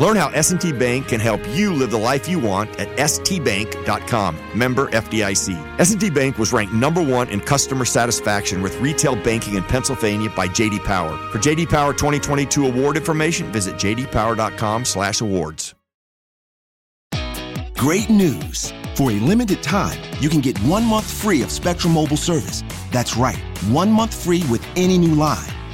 [0.00, 4.36] Learn how S&T Bank can help you live the life you want at stbank.com.
[4.54, 5.80] Member FDIC.
[5.80, 10.46] S&T Bank was ranked number 1 in customer satisfaction with retail banking in Pennsylvania by
[10.46, 11.16] JD Power.
[11.32, 15.74] For JD Power 2022 award information, visit jdpower.com/awards.
[17.74, 18.72] Great news.
[18.94, 22.62] For a limited time, you can get 1 month free of Spectrum Mobile service.
[22.90, 23.38] That's right.
[23.70, 25.57] 1 month free with any new line.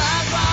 [0.00, 0.47] It's a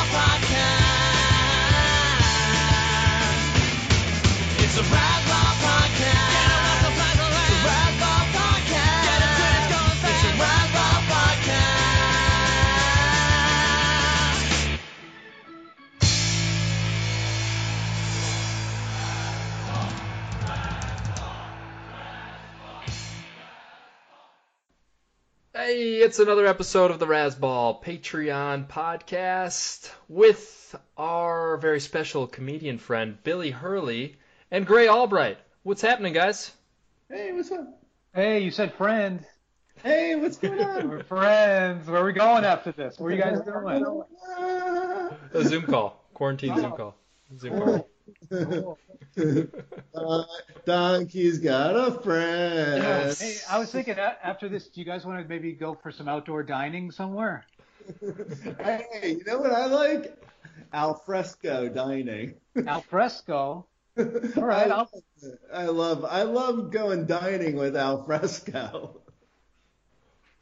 [25.75, 33.17] Hey, it's another episode of the Razzball Patreon podcast with our very special comedian friend
[33.25, 34.15] Billy Hurley
[34.51, 35.37] and Grey Albright.
[35.63, 36.53] What's happening, guys?
[37.09, 37.77] Hey, what's up?
[38.13, 39.25] Hey, you said friend.
[39.83, 40.89] Hey, what's going on?
[40.89, 41.89] We're friends.
[41.89, 42.97] Where are we going after this?
[42.97, 43.83] Where are you guys going?
[45.33, 46.77] A Zoom call, quarantine Zoom oh.
[46.77, 46.95] call,
[47.37, 47.89] Zoom call.
[49.95, 50.23] Uh,
[50.65, 53.15] Donkey's got a friend.
[53.17, 56.07] Hey, I was thinking after this, do you guys want to maybe go for some
[56.07, 57.45] outdoor dining somewhere?
[58.59, 60.17] Hey, you know what I like?
[60.73, 62.33] Al fresco dining.
[62.65, 63.67] Al fresco.
[63.97, 64.89] All right, I'll,
[65.53, 68.99] I love I love going dining with al fresco.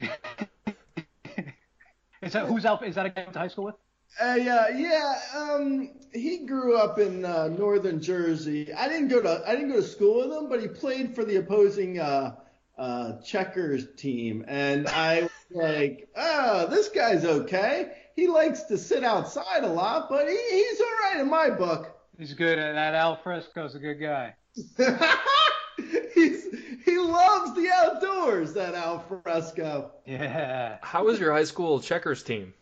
[0.00, 0.08] is
[2.32, 2.80] that who's Al?
[2.80, 3.76] Is that a guy I went to high school with?
[4.20, 5.20] Uh, yeah, yeah.
[5.34, 8.72] Um, he grew up in uh, northern Jersey.
[8.72, 11.24] I didn't go to I didn't go to school with him, but he played for
[11.24, 12.36] the opposing uh,
[12.78, 17.92] uh, checkers team, and I was like, oh, this guy's okay.
[18.14, 21.98] He likes to sit outside a lot, but he, he's all right in my book.
[22.16, 22.58] He's good.
[22.58, 24.34] at That Al Fresco's a good guy.
[26.14, 26.46] He's
[26.84, 28.52] he loves the outdoors.
[28.54, 29.90] That Al Fresco.
[30.06, 30.78] Yeah.
[30.80, 32.54] How was your high school checkers team?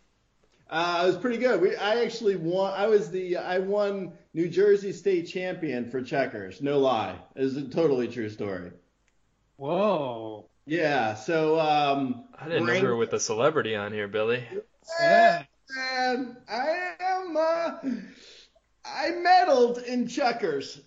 [0.73, 1.61] Uh, it was pretty good.
[1.61, 2.73] We, I actually won.
[2.73, 6.63] I was the I won New Jersey state champion for checkers.
[6.63, 8.71] No lie, it was a totally true story.
[9.59, 10.47] Whoa.
[10.65, 11.15] Yeah.
[11.15, 14.43] So um, I didn't know we were with a celebrity on here, Billy.
[14.99, 15.43] Yeah.
[15.79, 17.37] And I am.
[17.37, 17.73] Uh,
[18.87, 20.81] I medaled in checkers.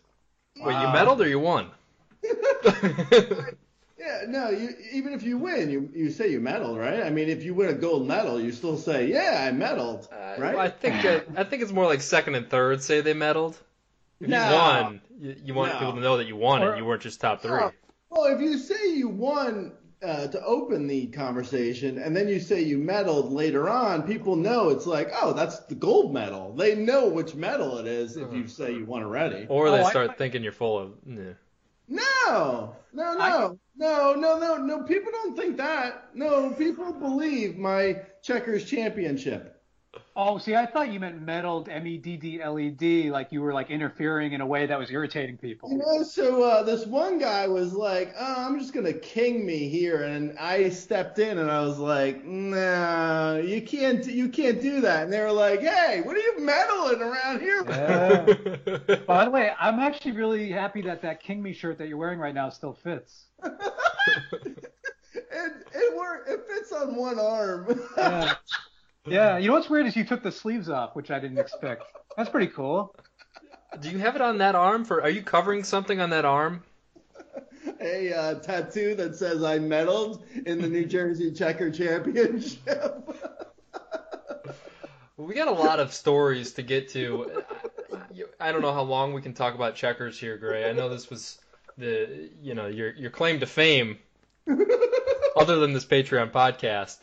[0.57, 1.69] Wait, you medaled or you won?
[4.06, 4.22] Yeah.
[4.28, 4.50] No.
[4.50, 7.02] You even if you win, you you say you medaled, right?
[7.04, 10.40] I mean, if you win a gold medal, you still say, yeah, I medaled, Uh,
[10.42, 10.56] right?
[10.56, 13.56] well, I think that, I think it's more like second and third say they medaled.
[14.20, 14.48] If No.
[14.50, 15.80] you won, you, you want No.
[15.80, 17.60] people to know that you won Or- and you weren't just top three.
[18.10, 19.74] Well, if you say you won
[20.04, 24.70] uh, to open the conversation, and then you say you medaled later on, people know
[24.70, 26.54] it's like, oh, that's the gold medal.
[26.54, 29.48] They know which medal it is if you say you won already.
[29.50, 30.92] Or they Oh, I- start thinking you're full of.
[31.06, 31.31] Nah.
[31.88, 34.84] No, no, no, no, no, no, no.
[34.84, 36.10] People don't think that.
[36.16, 39.55] No, people believe my checkers championship.
[40.18, 43.33] Oh, see, I thought you meant meddled, M E D D L E D, like
[43.33, 45.69] you were like interfering in a way that was irritating people.
[45.69, 49.68] You know, so uh, this one guy was like, "Oh, I'm just gonna king me
[49.68, 54.80] here," and I stepped in and I was like, "No, you can't, you can't do
[54.81, 58.95] that." And they were like, "Hey, what are you meddling around here?" Yeah.
[59.06, 62.19] By the way, I'm actually really happy that that King Me shirt that you're wearing
[62.19, 63.25] right now still fits.
[63.44, 64.71] it
[65.74, 67.81] it work, it fits on one arm.
[67.98, 68.36] Yeah.
[69.07, 71.84] Yeah, you know what's weird is you took the sleeves off, which I didn't expect.
[72.18, 72.96] That's pretty cool.
[73.80, 74.86] Do you have it on that arm?
[74.86, 76.63] For are you covering something on that arm?
[77.81, 83.10] A uh, tattoo that says I medaled in the New Jersey Checker Championship.
[85.18, 87.44] We got a lot of stories to get to.
[88.38, 90.69] I don't know how long we can talk about checkers here, Grey.
[90.69, 91.40] I know this was
[91.78, 93.98] the you know your your claim to fame,
[95.38, 96.98] other than this Patreon podcast.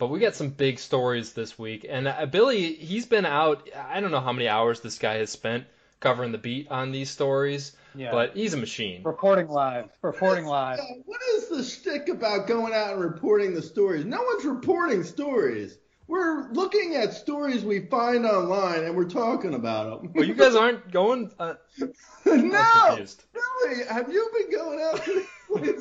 [0.00, 3.68] But we got some big stories this week, and uh, Billy he's been out.
[3.76, 5.66] I don't know how many hours this guy has spent
[6.00, 8.10] covering the beat on these stories, Yeah.
[8.10, 9.02] but he's a machine.
[9.04, 9.90] Reporting live.
[10.00, 10.78] Reporting live.
[10.78, 14.06] Yeah, what is the shtick about going out and reporting the stories?
[14.06, 15.76] No one's reporting stories.
[16.08, 20.12] We're looking at stories we find online and we're talking about them.
[20.14, 21.30] Well, you guys aren't going.
[21.38, 21.54] Uh,
[22.24, 23.22] no, confused.
[23.34, 23.84] really?
[23.84, 25.26] Have you been going out to these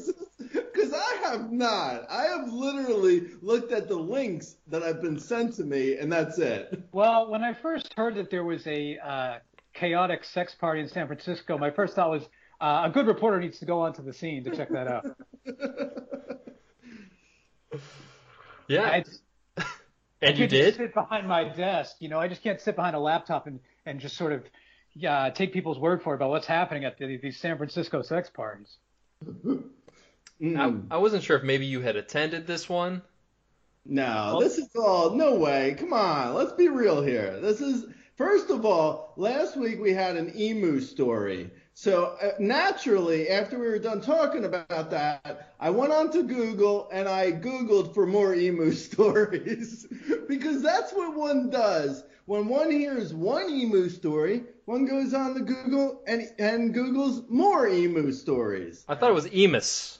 [0.05, 0.13] places?
[0.79, 2.09] Because I have not.
[2.09, 6.39] I have literally looked at the links that have been sent to me, and that's
[6.39, 6.81] it.
[6.91, 9.39] Well, when I first heard that there was a uh,
[9.73, 12.23] chaotic sex party in San Francisco, my first thought was
[12.61, 15.05] uh, a good reporter needs to go onto the scene to check that out.
[18.67, 19.03] yeah, I,
[20.21, 20.75] and you can't just did.
[20.77, 21.97] sit behind my desk.
[21.99, 24.43] You know, I just can't sit behind a laptop and, and just sort of
[24.93, 28.29] yeah, take people's word for it about what's happening at the, these San Francisco sex
[28.29, 28.77] parties.
[30.41, 30.87] I, Mm.
[30.89, 33.01] I wasn't sure if maybe you had attended this one.
[33.85, 35.75] No, this is all no way.
[35.79, 37.39] Come on, let's be real here.
[37.39, 41.49] This is first of all, last week we had an emu story.
[41.73, 46.89] So uh, naturally, after we were done talking about that, I went on to Google
[46.91, 49.87] and I Googled for more emu stories
[50.27, 52.03] because that's what one does.
[52.25, 57.67] When one hears one emu story, one goes on to Google and and Googles more
[57.67, 58.85] emu stories.
[58.87, 59.98] I thought it was Emus.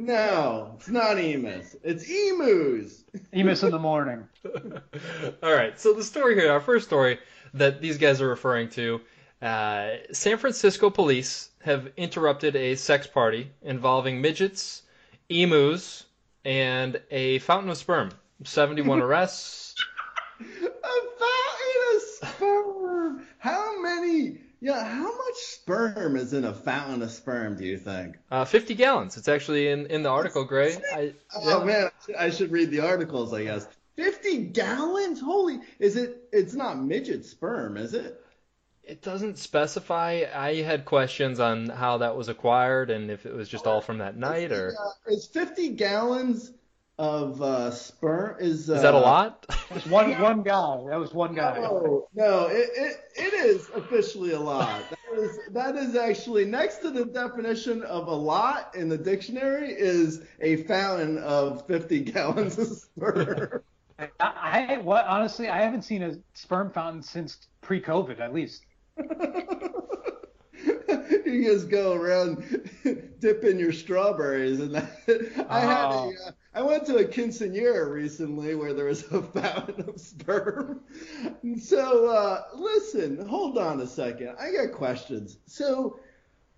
[0.00, 1.76] No, it's not emus.
[1.84, 3.04] It's emus.
[3.32, 4.26] Emus in the morning.
[5.42, 7.18] All right, so the story here, our first story
[7.52, 9.02] that these guys are referring to,
[9.42, 14.84] uh, San Francisco police have interrupted a sex party involving midgets,
[15.28, 16.06] emus,
[16.46, 18.10] and a fountain of sperm.
[18.42, 19.74] 71 arrests.
[20.40, 23.26] A fountain of sperm.
[23.36, 24.38] How many?
[24.60, 27.56] Yeah, how much sperm is in a fountain of sperm?
[27.56, 28.16] Do you think?
[28.30, 29.16] Uh, 50 gallons.
[29.16, 30.76] It's actually in, in the article, Grey.
[30.94, 33.32] I, Oh man, I should read the articles.
[33.32, 33.66] I guess.
[33.96, 35.20] Fifty gallons?
[35.20, 35.60] Holy!
[35.78, 36.28] Is it?
[36.32, 38.22] It's not midget sperm, is it?
[38.82, 40.24] It doesn't specify.
[40.34, 43.98] I had questions on how that was acquired and if it was just all from
[43.98, 46.52] that night or Uh, is fifty gallons
[47.00, 48.36] of uh, sperm?
[48.38, 49.46] Is uh, is that a lot?
[49.72, 50.84] Just one one guy.
[50.90, 51.58] That was one guy.
[51.58, 54.82] No, no, it, it, it is officially a lot.
[54.90, 59.72] That is, that is actually next to the definition of a lot in the dictionary
[59.72, 63.62] is a fountain of 50 gallons of sperm.
[63.98, 68.66] I, I what honestly I haven't seen a sperm fountain since pre-COVID at least.
[71.24, 72.68] you just go around
[73.20, 75.46] dipping your strawberries and that.
[75.48, 76.12] I had a, Oh.
[76.26, 80.80] uh, I went to a quinceanera recently where there was a fountain of sperm.
[81.42, 84.36] And so uh, listen, hold on a second.
[84.40, 85.38] I got questions.
[85.46, 86.00] So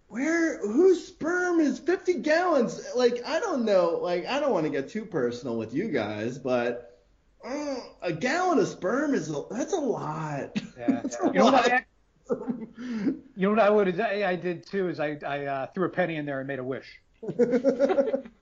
[0.08, 2.82] where whose sperm is 50 gallons?
[2.96, 3.98] Like I don't know.
[4.02, 7.00] Like I don't want to get too personal with you guys, but
[7.44, 10.56] uh, a gallon of sperm is a, that's a lot.
[10.78, 11.00] Yeah.
[11.02, 11.72] That's a You know what lot.
[11.72, 11.84] I,
[12.30, 15.90] you know what I would I, I did too is I I uh, threw a
[15.90, 17.00] penny in there and made a wish.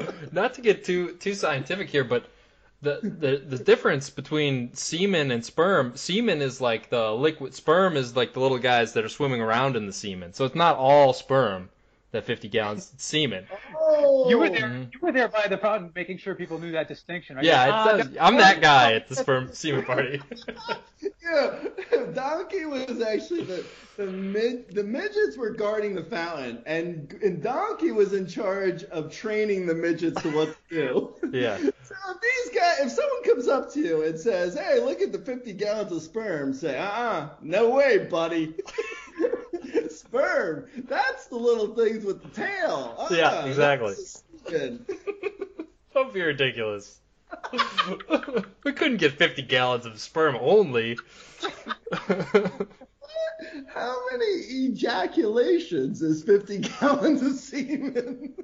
[0.32, 2.26] Not to get too too scientific here, but
[2.82, 8.16] the, the the difference between semen and sperm, semen is like the liquid sperm is
[8.16, 10.32] like the little guys that are swimming around in the semen.
[10.32, 11.68] So it's not all sperm.
[12.12, 13.46] That 50 gallons it's semen.
[13.78, 14.28] Oh.
[14.28, 14.66] You were there.
[14.68, 14.92] Mhm.
[14.92, 17.36] You were there by the fountain, making sure people knew that distinction.
[17.36, 17.44] Right?
[17.44, 18.16] Yeah, Ah, it does.
[18.20, 20.20] I'm that guy at the sperm semen party.
[21.22, 21.58] Yeah,
[22.14, 23.64] Donkey was actually the
[23.96, 29.12] the mid the midgets were guarding the fountain, and and Donkey was in charge of
[29.12, 31.14] training the midgets to what to do.
[31.38, 31.58] yeah.
[31.90, 35.10] So if these guys, if someone comes up to you and says, "Hey, look at
[35.10, 38.54] the 50 gallons of sperm," say, "Uh-uh, no way, buddy."
[39.88, 40.66] sperm.
[40.88, 42.94] That's the little things with the tail.
[42.96, 43.88] Uh-uh, Yeah, exactly.
[43.94, 44.86] that's the semen.
[45.94, 47.00] Don't be ridiculous.
[48.64, 50.98] we couldn't get 50 gallons of sperm only.
[53.66, 58.34] How many ejaculations is 50 gallons of semen?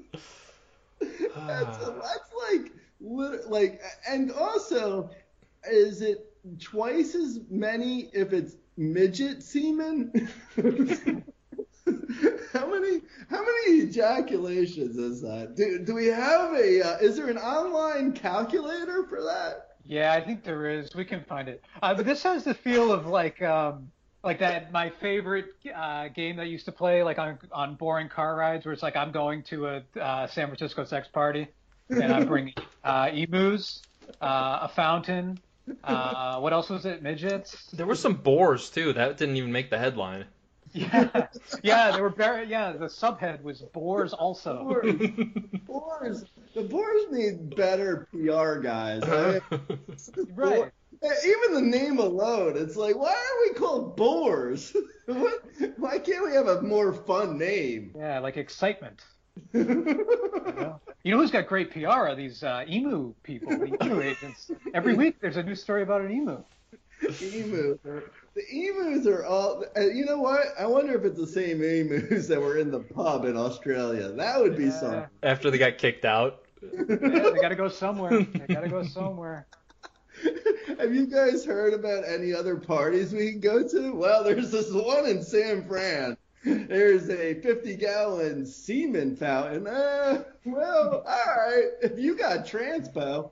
[1.00, 2.72] that's, that's like,
[3.46, 5.10] like, and also,
[5.68, 10.28] is it twice as many if it's midget semen?
[12.52, 15.54] how many, how many ejaculations is that?
[15.56, 19.76] Do, do we have a, uh, is there an online calculator for that?
[19.84, 20.94] Yeah, I think there is.
[20.94, 21.62] We can find it.
[21.80, 23.90] Uh, but this has the feel of like um,
[24.24, 28.08] like that my favorite uh, game that I used to play like on on boring
[28.08, 31.46] car rides where it's like I'm going to a uh, San Francisco sex party
[31.88, 33.82] and I'm bringing uh, emus,
[34.20, 35.38] uh, a fountain.
[35.82, 37.02] Uh, what else was it?
[37.02, 37.70] Midgets.
[37.72, 38.92] There were some boars too.
[38.92, 40.26] That didn't even make the headline.
[40.76, 41.26] Yeah,
[41.62, 41.90] yeah.
[41.92, 42.46] They were very.
[42.46, 44.64] Yeah, the subhead was boars also.
[44.64, 44.96] Boars,
[45.66, 49.02] boars, the Boars need better PR guys.
[49.04, 49.80] I mean,
[50.34, 50.70] Right.
[51.02, 54.74] Even the name alone, it's like, why are we called boars?
[55.06, 55.44] what?
[55.76, 57.92] Why can't we have a more fun name?
[57.96, 59.02] Yeah, like excitement.
[59.52, 64.00] You know, you know who's got great PR are these uh, emu people, the emu
[64.00, 64.50] agents.
[64.72, 66.42] Every week there's a new story about an emu.
[67.22, 67.78] Emu.
[68.34, 69.64] The emus are all.
[69.76, 70.46] uh, You know what?
[70.58, 74.08] I wonder if it's the same emus that were in the pub in Australia.
[74.12, 74.80] That would be Yeah.
[74.80, 75.06] something.
[75.22, 76.42] After they got kicked out.
[76.62, 78.22] Yeah, they got to go somewhere.
[78.22, 79.46] They got to go somewhere.
[80.80, 83.92] Have you guys heard about any other parties we can go to?
[83.94, 86.16] Well, there's this one in San Fran.
[86.44, 89.66] There's a 50 gallon semen fountain.
[89.66, 91.64] Uh, well, all right.
[91.82, 93.30] If you got transpo,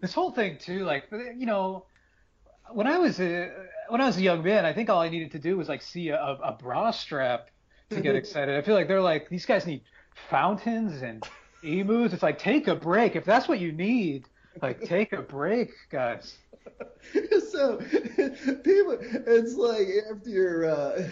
[0.00, 1.84] This whole thing too, like you know,
[2.74, 3.50] when I was a
[3.88, 5.82] when I was a young man, I think all I needed to do was like
[5.82, 7.50] see a, a bra strap
[7.90, 8.56] to get excited.
[8.56, 9.82] I feel like they're like these guys need
[10.30, 11.24] fountains and
[11.62, 12.12] emus.
[12.12, 14.26] It's like take a break if that's what you need.
[14.60, 16.36] Like take a break, guys.
[17.50, 17.76] so
[18.16, 21.08] people, it's like after you're uh,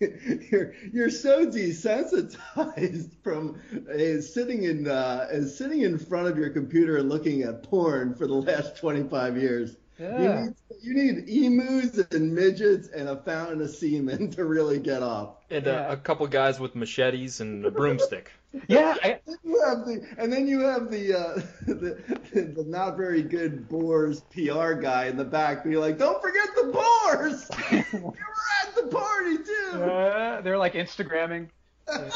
[0.00, 3.60] you're you're so desensitized from
[3.92, 8.14] uh, sitting in uh, uh, sitting in front of your computer and looking at porn
[8.14, 9.76] for the last 25 years.
[9.98, 10.46] Yeah.
[10.80, 15.02] You need you need emus and midgets and a fountain of semen to really get
[15.02, 15.36] off.
[15.50, 15.88] And Yeah.
[15.88, 18.30] uh, a couple guys with machetes and a broomstick.
[18.66, 22.96] Yeah, I, Then you have the, and then you have the, uh, the the not
[22.96, 27.50] very good Boars PR guy in the back be like, "Don't forget the Boars!
[27.92, 28.14] you were
[28.62, 31.48] at the party too." Uh, they're like Instagramming.
[31.86, 32.08] Yeah.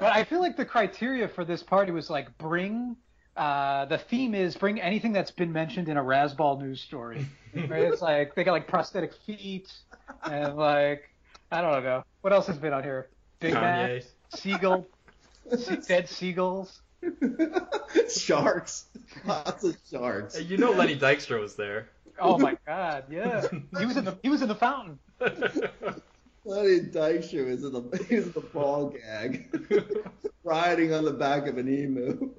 [0.00, 2.96] But I feel like the criteria for this party was like bring.
[3.38, 7.24] Uh, the theme is bring anything that's been mentioned in a Razzball news story.
[7.54, 7.84] Right?
[7.84, 9.72] It's like they got like prosthetic feet
[10.22, 11.08] and like
[11.50, 13.08] I don't know what else has been on here.
[13.40, 14.02] Big Mac,
[14.34, 14.86] seagull,
[15.88, 16.82] dead seagulls.
[18.14, 18.84] sharks,
[19.24, 20.36] lots of sharks.
[20.36, 21.88] Hey, You know Lenny Dykstra was there.
[22.20, 23.46] Oh my God, yeah,
[23.78, 24.98] he was in the he was in the fountain.
[25.20, 29.48] Lenny Dykstra is in the he was in the ball gag,
[30.44, 32.30] riding on the back of an emu.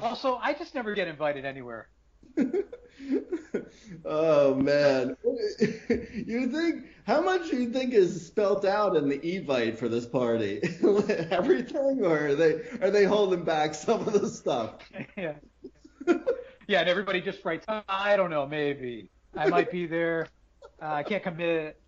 [0.00, 1.88] Also, I just never get invited anywhere.
[4.04, 5.16] oh man,
[5.88, 10.06] you think how much do you think is spelt out in the evite for this
[10.06, 10.60] party?
[11.30, 14.74] Everything, or are they are they holding back some of the stuff?
[15.16, 15.34] yeah.
[16.68, 19.10] Yeah, and everybody just writes, I don't know, maybe.
[19.34, 20.28] I might be there.
[20.82, 21.80] Uh, I can't commit.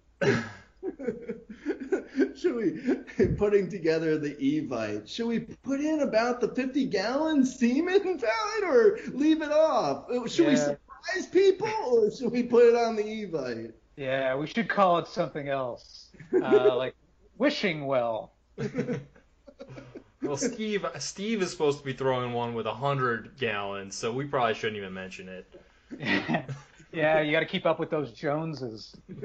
[2.36, 5.08] should we putting together the evite?
[5.08, 10.06] Should we put in about the 50 gallon semen fountain, or leave it off?
[10.30, 13.72] Should we surprise people, or should we put it on the evite?
[13.96, 16.08] Yeah, we should call it something else.
[16.32, 16.94] Uh, like
[17.38, 18.32] wishing well.
[20.22, 24.26] Well, Steve Steve is supposed to be throwing one with a hundred gallons, so we
[24.26, 26.46] probably shouldn't even mention it.
[26.92, 28.96] Yeah, you got to keep up with those Joneses.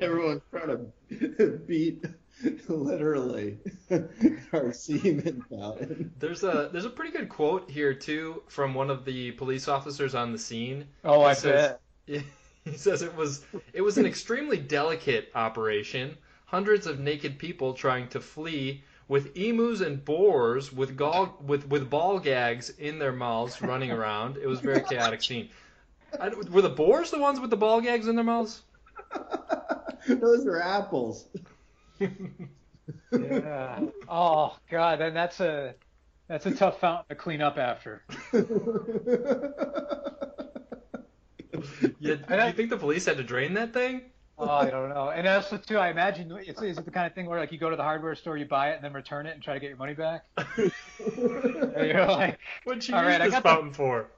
[0.00, 0.92] Everyone's trying
[1.38, 2.04] to beat
[2.68, 3.58] literally
[4.52, 6.12] our semen fountain.
[6.18, 10.14] There's a there's a pretty good quote here too from one of the police officers
[10.14, 10.86] on the scene.
[11.04, 12.22] Oh, I He says- bet.
[12.64, 16.16] He says it was it was an extremely delicate operation.
[16.44, 21.90] Hundreds of naked people trying to flee with emus and boars with gall with with
[21.90, 24.36] ball gags in their mouths running around.
[24.36, 25.48] It was a very chaotic scene.
[26.20, 28.62] I, were the boars the ones with the ball gags in their mouths?
[30.08, 31.26] Those are apples.
[33.12, 33.80] Yeah.
[34.08, 35.74] Oh God, then that's a
[36.28, 38.02] that's a tough fountain to clean up after.
[42.00, 44.02] Yeah, do you think the police had to drain that thing?
[44.38, 45.10] Oh, I don't know.
[45.10, 47.58] And also too, I imagine it's is it the kind of thing where like you
[47.58, 49.60] go to the hardware store, you buy it, and then return it and try to
[49.60, 50.24] get your money back.
[51.76, 54.08] And you're like, What'd you use right, this got the- fountain for?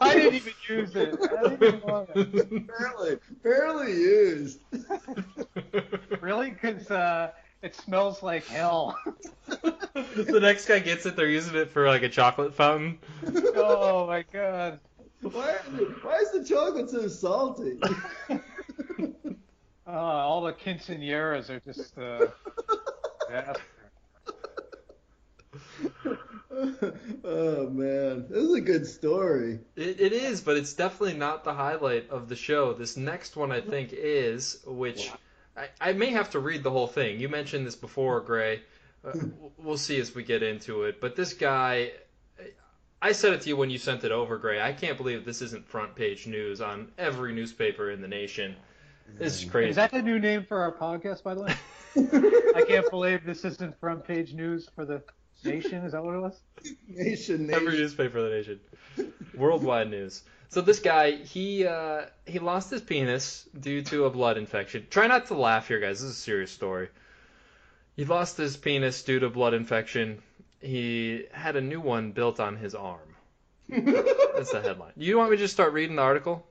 [0.00, 1.18] I didn't even use it.
[1.20, 2.66] I didn't even want it.
[2.66, 4.60] barely, barely used.
[6.20, 6.50] Really?
[6.50, 8.96] Because uh, it smells like hell.
[9.46, 12.98] the next guy gets it, they're using it for like a chocolate fountain.
[13.56, 14.78] oh my god.
[15.22, 17.78] Why, is why is the chocolate so salty?
[19.84, 22.28] Uh, all the quinceañeras are just uh,
[23.28, 23.60] disaster.
[27.24, 29.60] oh man, this is a good story.
[29.76, 32.74] It, it is, but it's definitely not the highlight of the show.
[32.74, 35.10] This next one, I think, is, which
[35.56, 37.20] I, I may have to read the whole thing.
[37.20, 38.62] You mentioned this before, Grey.
[39.04, 39.12] Uh,
[39.56, 41.00] we'll see as we get into it.
[41.00, 41.92] But this guy,
[43.00, 44.60] I said it to you when you sent it over, Grey.
[44.60, 48.56] I can't believe this isn't front page news on every newspaper in the nation.
[49.18, 49.70] This is crazy.
[49.70, 51.54] Is that the new name for our podcast, by the way?
[52.56, 55.02] I can't believe this isn't front page news for the
[55.44, 55.84] nation.
[55.84, 56.40] Is that what it was?
[56.88, 58.60] Nation, Every newspaper in the nation.
[59.34, 60.22] Worldwide news.
[60.48, 64.86] So this guy, he uh, he lost his penis due to a blood infection.
[64.90, 66.00] Try not to laugh here, guys.
[66.00, 66.88] This is a serious story.
[67.96, 70.22] He lost his penis due to blood infection.
[70.60, 73.16] He had a new one built on his arm.
[73.68, 74.92] That's the headline.
[74.96, 76.46] You want me to just start reading the article?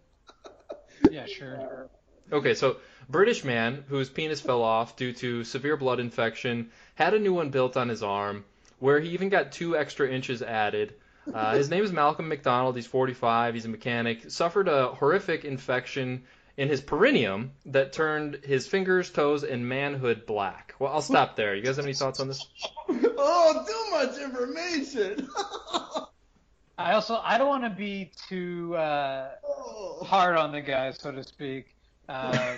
[1.10, 1.90] Yeah, sure.
[2.32, 2.78] Okay, so
[3.10, 7.50] British man whose penis fell off due to severe blood infection had a new one
[7.50, 8.46] built on his arm,
[8.82, 10.96] where he even got two extra inches added.
[11.32, 12.76] Uh, his name is Malcolm McDonald.
[12.76, 13.54] He's 45.
[13.54, 14.30] He's a mechanic.
[14.30, 16.24] Suffered a horrific infection
[16.58, 20.74] in his perineum that turned his fingers, toes, and manhood black.
[20.80, 21.56] Well, I'll stop there.
[21.56, 22.46] You guys have any thoughts on this?
[23.24, 25.30] Oh, too much information.
[26.80, 30.04] I also I don't want to be too uh, oh.
[30.04, 31.76] hard on the guy, so to speak.
[32.10, 32.58] Um, 'cause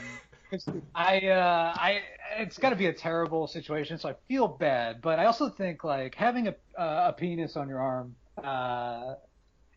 [0.96, 2.02] I uh, I
[2.38, 5.02] it's got to be a terrible situation, so I feel bad.
[5.02, 9.16] But I also think like having a uh, a penis on your arm uh,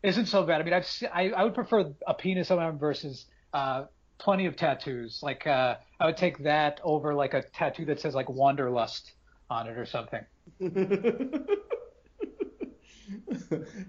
[0.03, 0.61] isn't so bad.
[0.61, 3.85] I mean, I've se- I I would prefer a penis on my arm versus uh,
[4.19, 5.19] plenty of tattoos.
[5.21, 9.13] Like uh, I would take that over like a tattoo that says like Wanderlust
[9.49, 10.25] on it or something.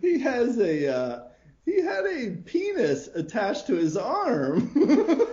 [0.00, 1.23] he has a uh,
[1.64, 4.71] he had a penis attached to his arm.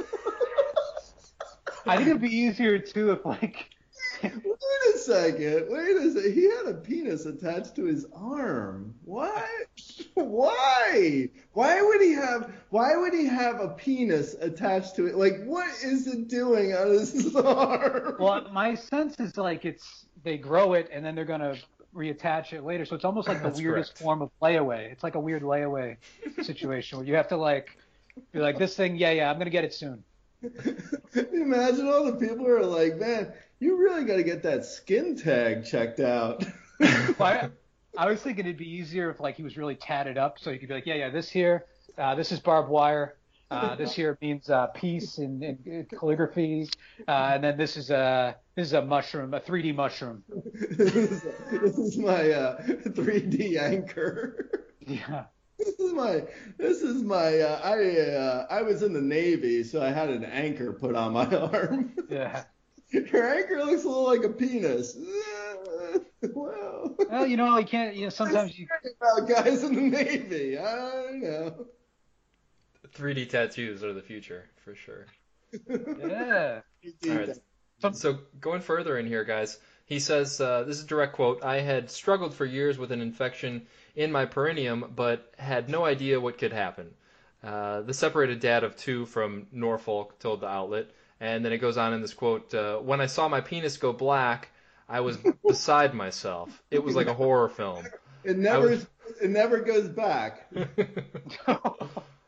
[1.85, 3.69] I think it'd be easier too if like
[4.23, 4.33] Wait
[4.93, 5.65] a second.
[5.69, 6.33] Wait a second.
[6.33, 8.95] He had a penis attached to his arm.
[9.03, 9.45] What?
[10.13, 11.29] Why?
[11.53, 12.51] Why would he have?
[12.69, 15.15] Why would he have a penis attached to it?
[15.15, 18.15] Like, what is it doing on his arm?
[18.19, 21.55] Well, my sense is like it's they grow it and then they're gonna
[21.95, 22.85] reattach it later.
[22.85, 24.01] So it's almost like the That's weirdest correct.
[24.03, 24.91] form of layaway.
[24.91, 25.97] It's like a weird layaway
[26.41, 27.77] situation where you have to like
[28.31, 30.03] be like this thing, yeah, yeah, I'm gonna get it soon.
[31.33, 35.15] Imagine all the people who are like, man, you really got to get that skin
[35.15, 36.45] tag checked out.
[37.17, 37.49] Well, I,
[37.97, 40.59] I was thinking it'd be easier if like he was really tatted up, so you
[40.59, 43.15] could be like, yeah, yeah, this here, uh, this is barbed wire.
[43.49, 46.67] Uh, this here means uh, peace and, in calligraphy,
[47.07, 50.21] uh, and then this is a this is a mushroom, a 3D mushroom.
[50.69, 54.65] this, is, this is my uh, 3D anchor.
[54.81, 55.27] Yeah.
[55.57, 56.23] This is my
[56.57, 60.25] this is my uh, I uh, I was in the Navy, so I had an
[60.25, 61.93] anchor put on my arm.
[62.09, 62.43] Yeah.
[62.91, 64.97] Your anchor looks a little like a penis.
[66.33, 67.95] well, Well, you know, you can't.
[67.95, 68.67] You know, sometimes you.
[69.01, 70.57] about guys in the Navy.
[70.57, 71.65] I don't know.
[72.95, 75.05] 3D tattoos are the future for sure.
[75.69, 76.61] Yeah.
[77.09, 77.95] All right.
[77.95, 81.43] So going further in here, guys, he says uh, this is a direct quote.
[81.43, 86.19] I had struggled for years with an infection in my perineum, but had no idea
[86.19, 86.93] what could happen.
[87.43, 90.87] Uh, the separated dad of two from Norfolk told the outlet,
[91.19, 93.93] and then it goes on in this quote: uh, "When I saw my penis go
[93.93, 94.49] black,
[94.89, 95.17] I was
[95.47, 96.61] beside myself.
[96.71, 97.85] It was like a horror film."
[98.23, 98.87] It never was-
[99.21, 100.51] it never goes back.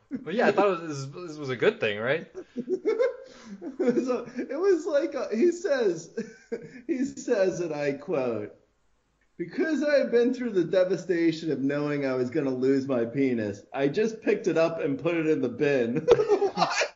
[0.10, 2.28] But yeah, I thought it was, this was a good thing, right?
[3.80, 6.18] so it was like uh he says
[6.88, 8.54] he says and I quote
[9.38, 13.06] because I had been through the devastation of knowing I was going to lose my
[13.06, 15.98] penis, I just picked it up and put it in the bin.
[16.54, 16.94] what?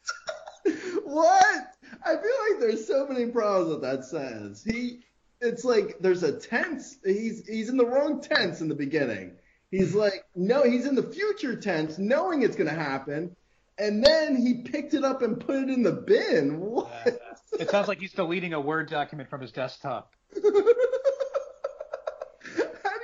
[1.03, 1.75] What?
[2.03, 4.63] I feel like there's so many problems with that sentence.
[4.63, 5.01] He,
[5.39, 6.97] it's like there's a tense.
[7.03, 9.33] He's he's in the wrong tense in the beginning.
[9.69, 13.35] He's like no, he's in the future tense, knowing it's going to happen,
[13.81, 16.59] and then he picked it up and put it in the bin.
[16.59, 17.19] What?
[17.59, 20.13] It sounds like he's deleting a Word document from his desktop.
[20.35, 20.51] how do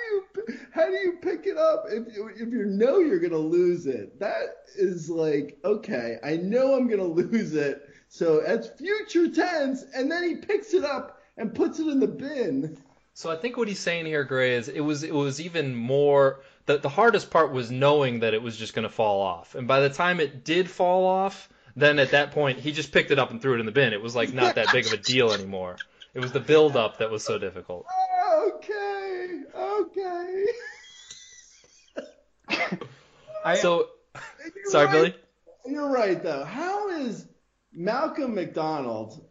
[0.06, 0.24] you
[0.72, 4.20] how do you pick it up if if you know you're gonna lose it?
[4.20, 10.12] That is like okay, I know I'm gonna lose it, so that's future tense, and
[10.12, 12.78] then he picks it up and puts it in the bin.
[13.18, 16.42] So I think what he's saying here, Grey, is it was it was even more
[16.68, 19.68] the the hardest part was knowing that it was just going to fall off, and
[19.68, 23.18] by the time it did fall off, then at that point he just picked it
[23.18, 23.92] up and threw it in the bin.
[23.92, 25.78] It was like not that big of a deal anymore.
[26.14, 27.88] It was the build up that was so difficult.
[28.36, 30.46] Okay, okay.
[33.44, 34.94] I, So You're sorry, right.
[34.94, 35.16] Billy.
[35.66, 36.46] You're right though.
[36.46, 37.26] How is
[37.74, 39.26] Malcolm McDonald,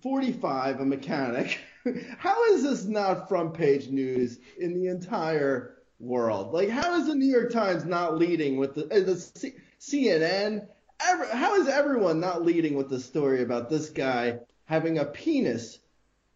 [0.00, 1.58] 45, a mechanic?
[2.18, 6.52] How is this not front page news in the entire world.
[6.52, 10.66] Like, how is the New York Times not leading with the, uh, the C- CNN?
[11.00, 15.78] Ever, how is everyone not leading with the story about this guy having a penis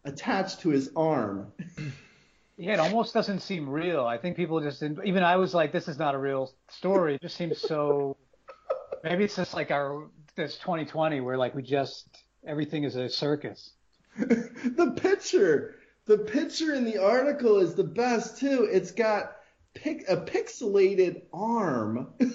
[0.03, 1.51] attached to his arm?
[2.59, 4.03] Yeah, it almost doesn't seem real.
[4.03, 7.13] I think people just didn't, even I was like, this is not a real story.
[7.13, 8.17] It just seems so.
[9.03, 12.07] Maybe it's just like our this 2020 where like we just
[12.47, 13.73] everything is a circus.
[14.17, 15.75] the picture,
[16.05, 18.67] the picture in the article is the best too.
[18.71, 19.35] It's got
[19.73, 22.07] pic, a pixelated arm.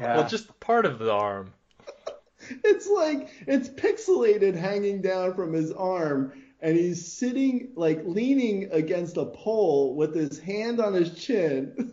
[0.00, 0.16] Yeah.
[0.16, 1.52] Well, just part of the arm.
[2.64, 9.16] It's like it's pixelated hanging down from his arm, and he's sitting like leaning against
[9.16, 11.92] a pole with his hand on his chin.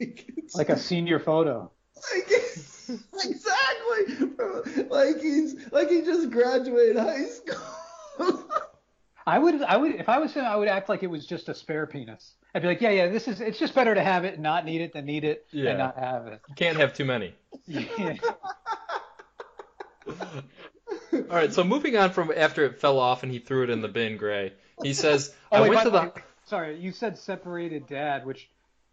[0.00, 1.70] like, like a senior photo.
[3.12, 4.30] like exactly
[4.88, 7.79] like he's like he just graduated high school.
[9.26, 11.48] I would, I would, if I was him, I would act like it was just
[11.48, 12.32] a spare penis.
[12.54, 14.64] I'd be like, yeah, yeah, this is, it's just better to have it and not
[14.64, 15.70] need it than need it Yeah.
[15.70, 16.40] and not have it.
[16.48, 17.34] You can't have too many.
[17.66, 18.14] Yeah.
[21.12, 23.82] All right, so moving on from after it fell off and he threw it in
[23.82, 24.52] the bin, Grey.
[24.82, 26.12] He says, Oh, "I wait, went to the the." way,
[26.46, 28.48] sorry, you said separated dad, which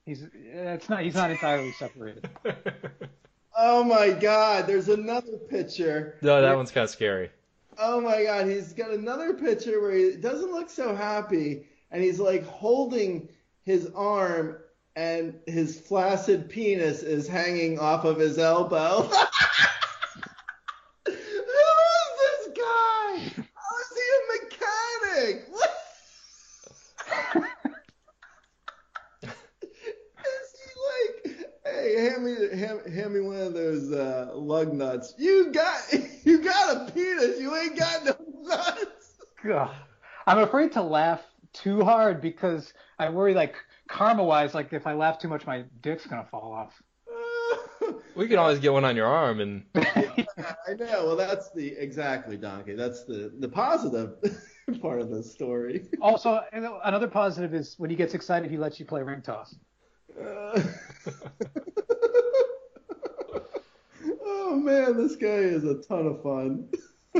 [0.05, 2.29] he's, it's not, he's not entirely separated.
[3.57, 4.67] oh my God!
[4.67, 6.17] There's another picture.
[6.21, 7.31] no, that one's kind of scary.
[7.79, 8.47] Oh my God!
[8.47, 13.29] He's got another picture where he doesn't look so happy, and he's like holding
[13.63, 14.57] his arm,
[14.95, 19.03] and his flaccid penis is hanging off of his elbow.
[21.05, 23.43] Who is this guy?
[23.55, 25.47] How is he a mechanic?
[25.51, 25.71] What?
[30.17, 35.13] Is he like, hey, hand me, hand, hand me one of those uh, lug nuts.
[35.17, 35.81] You got,
[36.23, 37.39] you got a penis.
[37.39, 38.15] You ain't got no
[39.47, 39.69] nuts.
[39.69, 39.77] God.
[40.25, 41.21] I'm afraid to laugh
[41.53, 43.55] too hard because I worry like
[43.87, 46.81] karma wise, like if I laugh too much, my dick's gonna fall off.
[48.15, 51.05] We can always get one on your arm, and I know.
[51.05, 52.73] Well, that's the exactly, Donkey.
[52.73, 54.15] That's the the positive
[54.81, 55.85] part of the story.
[56.01, 59.55] Also, another positive is when he gets excited, he lets you play ring toss.
[60.19, 60.63] Uh,
[64.25, 66.67] oh man, this guy is a ton of fun.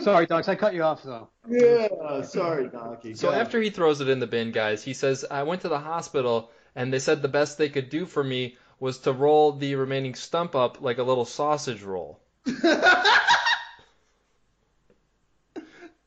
[0.01, 1.29] Sorry, dogs, I cut you off though.
[1.47, 3.15] Yeah, sorry, Donkey.
[3.15, 3.39] so God.
[3.39, 6.51] after he throws it in the bin, guys, he says, "I went to the hospital
[6.75, 10.15] and they said the best they could do for me was to roll the remaining
[10.15, 12.19] stump up like a little sausage roll."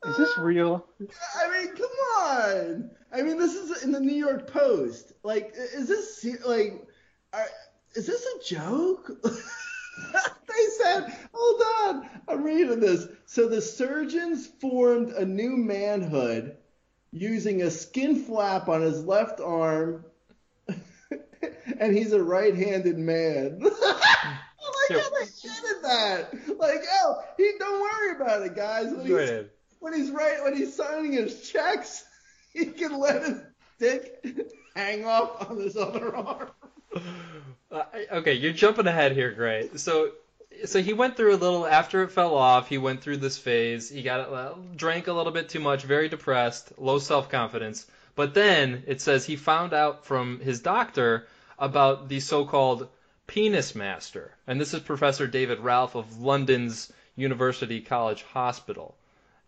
[0.06, 0.86] Is this real?
[1.00, 2.90] I mean, come on.
[3.12, 5.12] I mean, this is in the New York Post.
[5.22, 6.80] Like, is this like,
[7.32, 7.46] are,
[7.94, 9.10] is this a joke?
[10.48, 11.62] they said, hold
[11.96, 13.06] on, I'm reading this.
[13.26, 16.56] So the surgeons formed a new manhood
[17.12, 20.04] using a skin flap on his left arm,
[21.78, 23.60] and he's a right-handed man.
[24.62, 26.58] Oh like how they did that.
[26.58, 28.86] Like, oh, he don't worry about it, guys.
[28.92, 29.50] When Go he's- ahead.
[29.78, 32.04] when he's right when he's signing his checks,
[32.52, 33.40] he can let his
[33.78, 34.22] dick
[34.76, 36.50] hang off on his other arm.
[37.70, 39.70] Uh, okay, you're jumping ahead here, Gray.
[39.76, 40.10] So,
[40.64, 42.68] so he went through a little after it fell off.
[42.68, 43.88] He went through this phase.
[43.88, 47.86] He got uh, drank a little bit too much, very depressed, low self confidence.
[48.16, 51.28] But then it says he found out from his doctor
[51.58, 52.88] about the so-called
[53.26, 58.96] penis master, and this is Professor David Ralph of London's University College Hospital.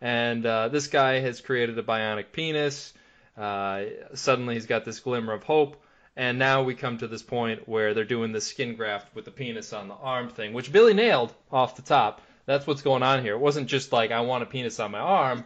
[0.00, 2.94] And uh, this guy has created a bionic penis.
[3.36, 5.81] Uh, suddenly he's got this glimmer of hope.
[6.16, 9.30] And now we come to this point where they're doing this skin graft with the
[9.30, 12.20] penis on the arm thing, which Billy nailed off the top.
[12.44, 13.34] That's what's going on here.
[13.34, 15.44] It wasn't just like, I want a penis on my arm.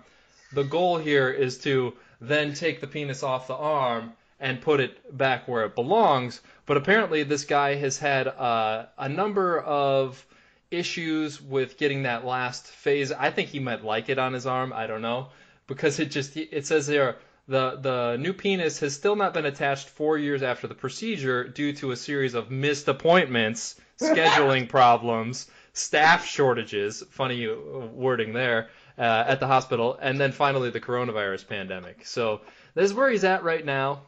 [0.53, 5.17] The goal here is to then take the penis off the arm and put it
[5.17, 6.41] back where it belongs.
[6.67, 10.25] But apparently, this guy has had uh, a number of
[10.71, 13.13] issues with getting that last phase.
[13.13, 14.73] I think he might like it on his arm.
[14.73, 15.29] I don't know
[15.67, 17.17] because it just it says there
[17.49, 21.73] the the new penis has still not been attached four years after the procedure due
[21.75, 27.03] to a series of missed appointments, scheduling problems, staff shortages.
[27.11, 28.69] Funny uh, wording there.
[28.99, 32.07] Uh, at the hospital, and then finally the coronavirus pandemic.
[32.07, 32.41] So
[32.73, 34.01] this is where he's at right now,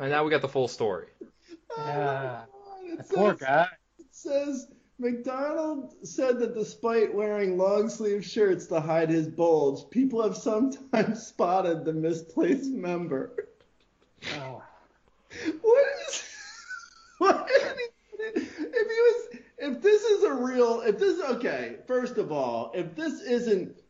[0.00, 1.08] and now we got the full story.
[1.76, 2.44] Yeah.
[2.84, 3.66] It poor says- guy.
[3.98, 4.66] It says
[4.98, 11.26] McDonald said that despite wearing long sleeve shirts to hide his bulge, people have sometimes
[11.26, 13.48] spotted the misplaced member.
[14.36, 14.62] Oh.
[15.60, 16.30] What is?
[17.18, 17.48] What?
[18.18, 22.96] If he was, if this is a real, if this okay, first of all, if
[22.96, 23.80] this isn't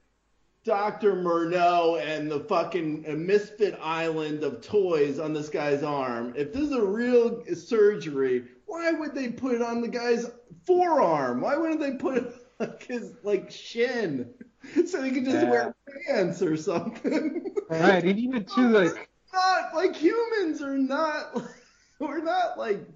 [0.64, 1.14] Dr.
[1.14, 6.32] Moreau and the fucking uh, misfit island of toys on this guy's arm.
[6.36, 10.30] If this is a real surgery, why would they put it on the guy's
[10.66, 11.40] forearm?
[11.40, 14.34] Why wouldn't they put it like his like shin
[14.86, 15.44] so he could just Yeah.
[15.44, 15.74] wear
[16.08, 17.54] pants or something?
[17.68, 21.42] Right, and even too like not like humans are not
[21.98, 22.86] we're not like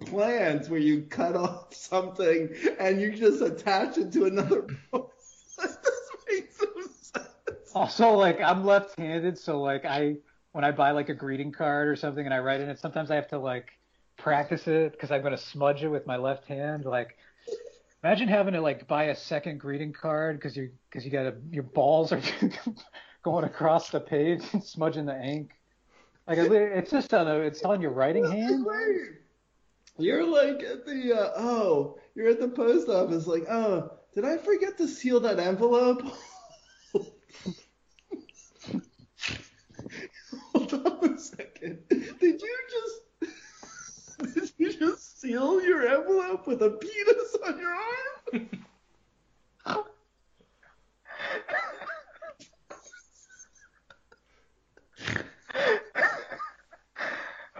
[0.00, 4.62] plants where you cut off something and you just attach it to another
[4.92, 5.12] post.
[5.56, 7.74] That doesn't make some sense.
[7.74, 10.16] Also, like I'm left-handed, so like I
[10.52, 13.10] when I buy like a greeting card or something and I write in it, sometimes
[13.10, 13.72] I have to like
[14.24, 16.86] practice it because I'm gonna smudge it with my left hand.
[16.86, 17.18] Like,
[18.02, 21.34] imagine having to like buy a second greeting card because you because you got to
[21.52, 22.22] your balls are
[23.22, 25.50] going across the page and smudging the ink.
[26.26, 28.64] Like it's just on a it's on your writing hand.
[29.98, 34.38] You're like at the uh, oh, you're at the post office like, "Oh, did I
[34.38, 36.02] forget to seal that envelope?"
[40.54, 41.80] Hold on a second.
[41.90, 43.02] Did you just
[44.34, 48.48] did you just seal your envelope with a penis on your arm?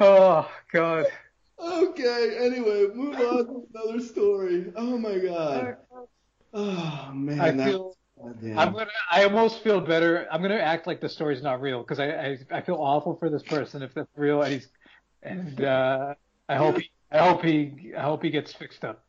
[0.00, 1.06] Oh God.
[1.56, 4.72] Okay, anyway, move on to another story.
[4.74, 5.76] Oh my god.
[6.52, 8.58] Oh man, I that feel goddamn.
[8.58, 8.90] I'm gonna.
[9.12, 10.26] I almost feel better.
[10.32, 13.30] I'm gonna act like the story's not real because I, I I feel awful for
[13.30, 14.68] this person if that's real and he's
[15.22, 16.14] and uh,
[16.48, 19.04] I hope he I hope he I hope he gets fixed up.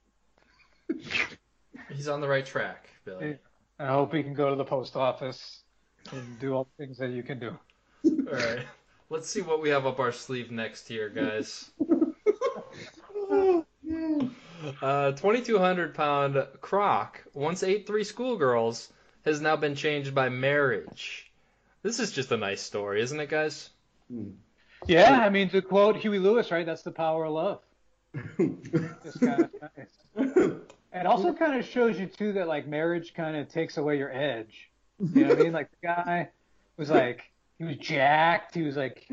[1.91, 3.38] He's on the right track, Billy.
[3.80, 5.62] I hope he can go to the post office
[6.12, 7.58] and do all the things that you can do.
[8.06, 8.60] All right.
[9.10, 11.70] Let's see what we have up our sleeve next here, guys.
[14.82, 18.91] Uh, 2,200 pound Croc, once ate three schoolgirls,
[19.24, 21.32] has now been changed by marriage.
[21.84, 23.70] This is just a nice story, isn't it, guys?
[24.88, 26.65] Yeah, I mean to quote Huey Lewis, right?
[26.65, 27.62] That's the power of love.
[29.04, 29.99] Just kinda nice.
[30.93, 34.12] It also kind of shows you too that like marriage kind of takes away your
[34.12, 34.69] edge.
[35.13, 35.54] You know what I mean?
[35.54, 36.30] Like the guy
[36.78, 38.56] was like he was jacked.
[38.56, 39.06] He was like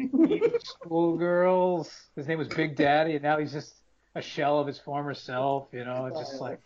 [0.62, 1.91] schoolgirls.
[2.17, 3.75] His name was Big Daddy, and now he's just
[4.15, 5.69] a shell of his former self.
[5.73, 6.61] You know, it's just like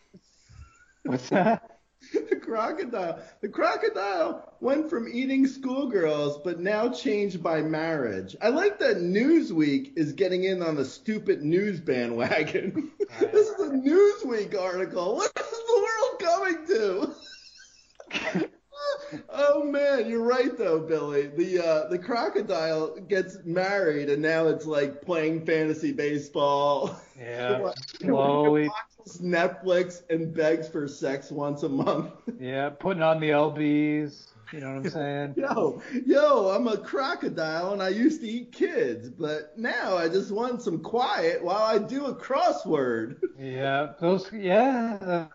[1.04, 1.75] what's that?
[2.30, 3.20] the crocodile.
[3.40, 8.36] The crocodile went from eating schoolgirls, but now changed by marriage.
[8.40, 12.90] I like that Newsweek is getting in on the stupid news bandwagon.
[13.20, 15.16] this is a Newsweek article.
[15.16, 18.50] What is the world coming to?
[19.30, 21.28] oh man, you're right though, Billy.
[21.28, 26.96] The uh, the crocodile gets married, and now it's like playing fantasy baseball.
[27.18, 28.70] Yeah, slowly.
[29.06, 32.12] Netflix and begs for sex once a month.
[32.40, 34.26] Yeah, putting on the lbs.
[34.52, 35.34] You know what I'm saying?
[35.36, 40.30] Yo, yo, I'm a crocodile and I used to eat kids, but now I just
[40.30, 43.18] want some quiet while I do a crossword.
[43.38, 44.30] Yeah, those.
[44.32, 45.26] Yeah,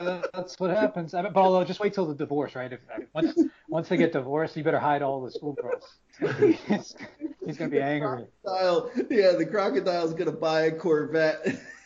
[0.00, 1.14] uh, that's what happens.
[1.14, 2.72] I mean, but although, just wait till the divorce, right?
[2.72, 2.80] If
[3.14, 5.98] once once they get divorced, you better hide all the schoolgirls.
[6.38, 6.96] he's,
[7.46, 8.24] he's gonna be angry.
[8.44, 11.46] Crocodile, yeah, the crocodile's gonna buy a Corvette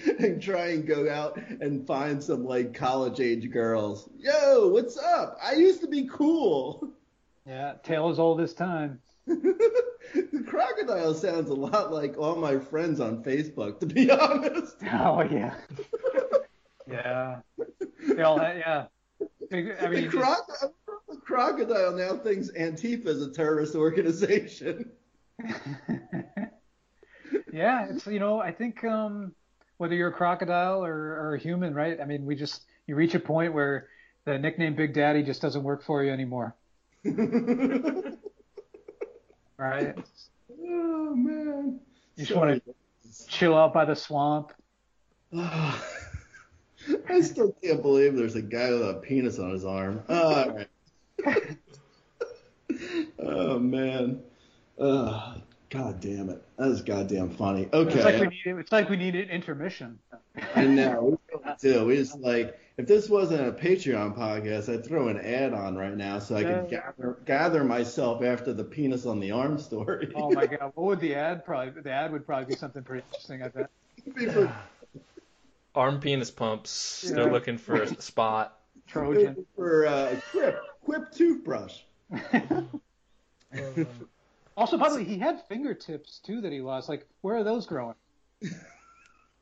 [0.18, 4.08] and try and go out and find some like college age girls.
[4.18, 5.36] Yo, what's up?
[5.42, 6.92] I used to be cool.
[7.44, 9.00] Yeah, tale as old as time.
[9.26, 14.76] the crocodile sounds a lot like all my friends on Facebook, to be honest.
[14.92, 15.52] Oh yeah.
[16.88, 17.40] yeah.
[18.06, 18.38] They all.
[18.38, 18.84] had- Yeah.
[19.20, 20.46] I The, mean, croc-
[21.08, 24.92] the crocodile now thinks Antifa is a terrorist organization.
[27.52, 29.34] yeah, it's you know I think um,
[29.82, 32.00] whether you're a crocodile or, or a human, right?
[32.00, 33.88] I mean, we just you reach a point where
[34.24, 36.54] the nickname Big Daddy just doesn't work for you anymore,
[39.56, 39.98] right?
[40.64, 41.80] Oh man.
[42.14, 42.74] You just want to
[43.26, 44.52] chill out by the swamp.
[45.36, 45.80] I
[47.20, 50.00] still can't believe there's a guy with a penis on his arm.
[50.08, 50.68] Right.
[53.18, 54.22] oh man.
[54.78, 55.38] Uh,
[55.72, 56.42] God damn it.
[56.58, 57.68] That is goddamn funny.
[57.72, 57.94] Okay.
[57.94, 58.42] It's like we Okay.
[58.46, 59.98] need it's like we need an intermission.
[60.54, 61.02] I know.
[61.02, 61.84] We really do.
[61.86, 65.96] We just like if this wasn't a Patreon podcast, I'd throw an ad on right
[65.96, 66.80] now so I could Yeah.
[66.80, 70.12] gather gather myself after the penis on the arm story.
[70.14, 71.80] Oh my god, what would the ad probably?
[71.82, 73.42] The ad would probably be something pretty interesting.
[73.42, 73.70] I bet.
[74.14, 74.48] People-
[75.74, 76.70] Arm penis pumps.
[76.70, 77.32] Still Yeah.
[77.32, 78.58] looking for a spot.
[78.86, 79.46] Trojan.
[79.56, 81.80] for uh, Quip, Quip toothbrush.
[84.56, 86.88] Also, by the way, he had fingertips too that he lost.
[86.88, 87.94] Like, where are those growing?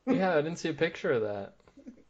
[0.06, 1.54] Yeah, I didn't see a picture of that.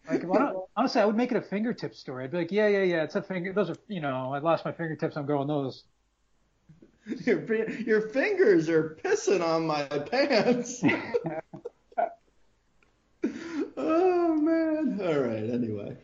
[0.09, 2.25] Like, why don't, honestly, I would make it a fingertip story.
[2.25, 3.53] I'd be like, yeah, yeah, yeah, it's a finger.
[3.53, 5.17] Those are, you know, I lost my fingertips.
[5.17, 5.85] I'm growing those.
[7.27, 10.85] Your, your fingers are pissing on my pants.
[13.77, 15.01] oh man.
[15.03, 15.51] All right.
[15.51, 15.97] Anyway.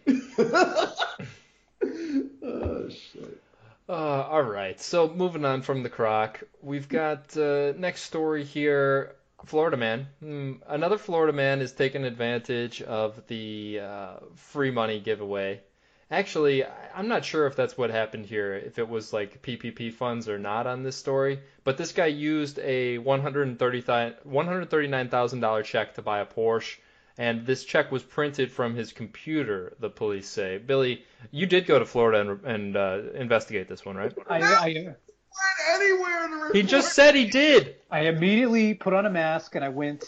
[2.42, 3.42] oh shit.
[3.88, 4.78] Uh, all right.
[4.78, 9.14] So moving on from the croc, we've got uh, next story here.
[9.46, 10.08] Florida man.
[10.20, 15.62] Hmm, another Florida man is taking advantage of the uh, free money giveaway.
[16.10, 20.28] Actually, I'm not sure if that's what happened here, if it was like PPP funds
[20.28, 26.20] or not on this story, but this guy used a $130, $139,000 check to buy
[26.20, 26.76] a Porsche,
[27.18, 30.58] and this check was printed from his computer, the police say.
[30.58, 34.12] Billy, you did go to Florida and, and uh, investigate this one, right?
[34.28, 34.94] I, I,
[35.36, 37.76] Weren't anywhere to He just said he did.
[37.90, 40.04] I immediately put on a mask and I went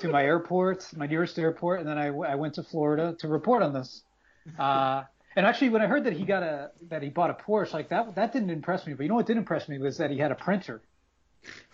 [0.00, 3.62] to my airport, my nearest airport, and then I, I went to Florida to report
[3.62, 4.02] on this.
[4.58, 5.04] Uh,
[5.36, 7.88] and actually, when I heard that he got a that he bought a Porsche, like
[7.88, 8.94] that that didn't impress me.
[8.94, 10.82] But you know what did impress me was that he had a printer.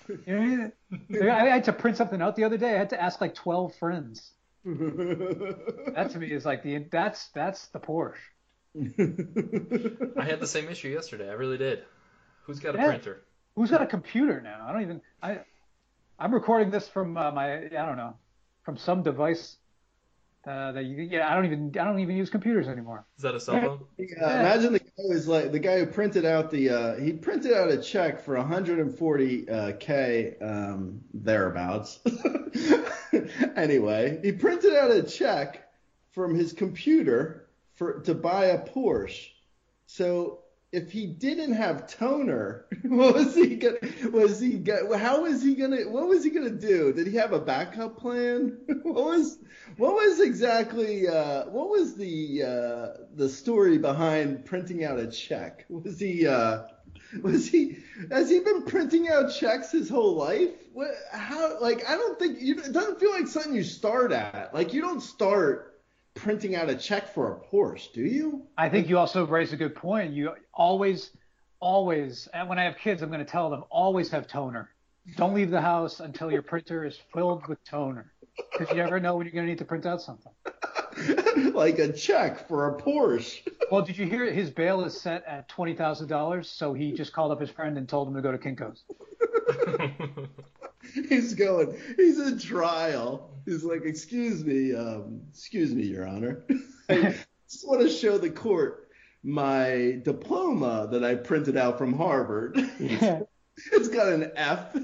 [0.08, 0.72] You know, what
[1.12, 1.30] I mean?
[1.30, 2.74] I had to print something out the other day.
[2.74, 4.32] I had to ask like 12 friends.
[4.64, 8.16] That to me is like the that's that's the Porsche.
[8.76, 11.28] I had the same issue yesterday.
[11.28, 11.84] I really did.
[12.46, 12.86] Who's got a Yeah.
[12.86, 13.22] printer?
[13.56, 14.66] Who's got a computer now?
[14.68, 15.40] I don't even I
[16.18, 18.14] I'm recording this from uh, my I don't know
[18.62, 19.56] from some device
[20.46, 23.04] uh, that you yeah I don't even I don't even use computers anymore.
[23.16, 23.84] Is that a cell phone?
[23.98, 27.52] Yeah, imagine the guy was like the guy who printed out the uh, he printed
[27.52, 32.00] out a check for 140k um, thereabouts.
[33.56, 35.68] anyway, he printed out a check
[36.10, 39.28] from his computer for to buy a Porsche.
[39.86, 40.38] So
[40.72, 43.78] if he didn't have toner, what was he gonna?
[44.12, 45.82] Was he go, How was he gonna?
[45.88, 46.92] What was he gonna do?
[46.92, 48.58] Did he have a backup plan?
[48.82, 49.38] What was?
[49.76, 51.06] What was exactly?
[51.08, 55.64] Uh, what was the uh, the story behind printing out a check?
[55.68, 56.26] Was he?
[56.26, 56.62] Uh,
[57.22, 57.78] was he?
[58.10, 60.50] Has he been printing out checks his whole life?
[60.72, 60.90] What?
[61.12, 61.60] How?
[61.60, 62.38] Like I don't think.
[62.40, 64.54] It doesn't feel like something you start at.
[64.54, 65.69] Like you don't start
[66.22, 68.42] printing out a check for a Porsche, do you?
[68.58, 70.12] I think you also raise a good point.
[70.12, 71.10] You always,
[71.60, 74.70] always, and when I have kids, I'm going to tell them always have toner.
[75.16, 79.16] Don't leave the house until your printer is filled with toner, because you never know
[79.16, 80.32] when you're going to need to print out something.
[81.54, 83.46] like a check for a Porsche.
[83.70, 86.48] Well, did you hear his bail is set at twenty thousand dollars?
[86.48, 88.82] So he just called up his friend and told him to go to Kinko's.
[91.08, 91.76] he's going.
[91.96, 93.30] He's in trial.
[93.50, 96.44] He's like, excuse me, um, excuse me, Your Honor.
[96.88, 97.16] I
[97.50, 98.90] just want to show the court
[99.24, 102.52] my diploma that I printed out from Harvard.
[102.78, 104.76] it's got an F.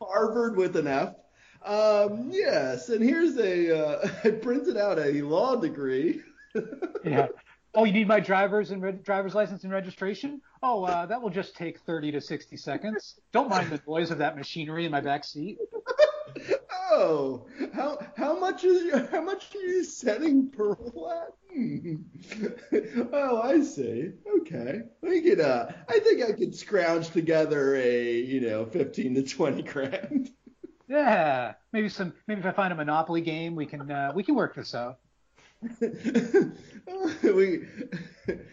[0.00, 1.14] Harvard with an F.
[1.64, 3.78] Um, yes, and here's a.
[3.78, 6.22] Uh, I printed out a law degree.
[7.04, 7.28] yeah.
[7.72, 10.40] Oh, you need my driver's and reg- driver's license and registration?
[10.60, 13.20] Oh, uh, that will just take 30 to 60 seconds.
[13.32, 15.58] Don't mind the noise of that machinery in my back seat.
[16.94, 21.32] Oh, how how much is your, how much are you setting per flat?
[21.50, 21.94] Hmm.
[23.14, 24.10] oh, I see.
[24.40, 25.40] Okay, we could.
[25.40, 30.30] Uh, I think I could scrounge together a you know fifteen to twenty grand.
[30.88, 32.12] Yeah, maybe some.
[32.26, 34.98] Maybe if I find a Monopoly game, we can uh, we can work this out.
[35.80, 37.66] we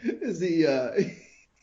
[0.04, 0.92] is he uh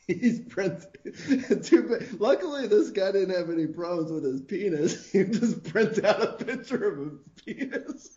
[0.07, 0.85] he's print
[1.65, 2.21] too bad.
[2.21, 5.11] luckily this guy didn't have any problems with his penis.
[5.17, 8.17] He just print out a picture of his penis.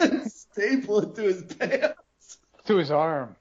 [0.00, 2.38] And staple it to his pants.
[2.66, 3.36] To his arm.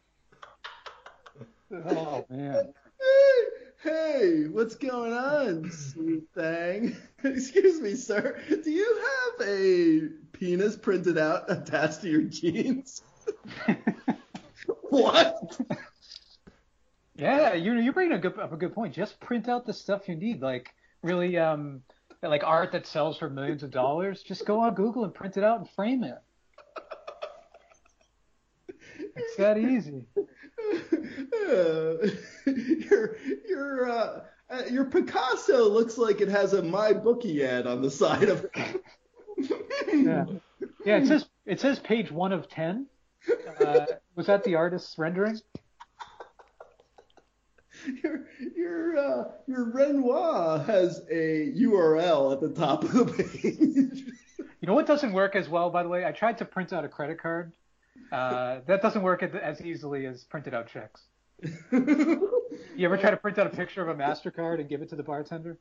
[1.73, 2.73] Oh man.
[2.99, 6.97] hey, hey what's going on sweet thing?
[7.23, 8.37] Excuse me sir.
[8.49, 9.01] Do you
[9.37, 10.01] have a
[10.33, 13.01] penis printed out attached to your jeans?
[14.89, 15.57] What
[17.21, 18.95] Yeah, you're you're bringing a good, up a good point.
[18.95, 21.83] Just print out the stuff you need, like really, um,
[22.23, 24.23] like art that sells for millions of dollars.
[24.23, 26.17] Just go on Google and print it out and frame it.
[29.15, 30.07] It's that easy.
[32.89, 37.91] Your your uh, uh, your Picasso looks like it has a MyBookie ad on the
[37.91, 38.83] side of it.
[39.93, 40.25] Yeah,
[40.85, 40.97] yeah.
[40.97, 42.87] It says it says page one of ten.
[43.59, 43.85] Uh,
[44.15, 45.39] was that the artist's rendering?
[48.03, 48.25] Your
[48.55, 54.03] your uh, your Renoir has a URL at the top of the page.
[54.59, 56.05] You know what doesn't work as well, by the way?
[56.05, 57.53] I tried to print out a credit card.
[58.11, 61.01] Uh, that doesn't work as- as easily as printed out checks.
[61.71, 64.95] You ever try to print out a picture of a Mastercard and give it to
[64.95, 65.57] the bartender?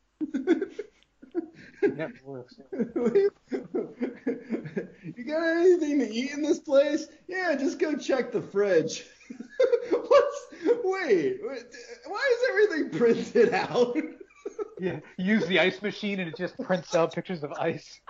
[1.83, 2.57] Never works.
[2.73, 3.31] you
[5.27, 7.07] got anything to eat in this place?
[7.29, 9.05] Yeah, just go check the fridge.
[9.91, 11.65] What's wait, wait,
[12.07, 13.97] why is everything printed out?
[14.79, 18.01] Yeah, use the ice machine and it just prints out pictures of ice.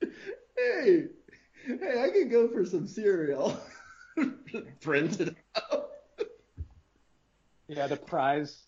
[0.00, 1.06] hey,
[1.66, 3.58] hey, I could go for some cereal.
[4.80, 5.90] printed out.
[7.68, 8.64] Yeah, the prize.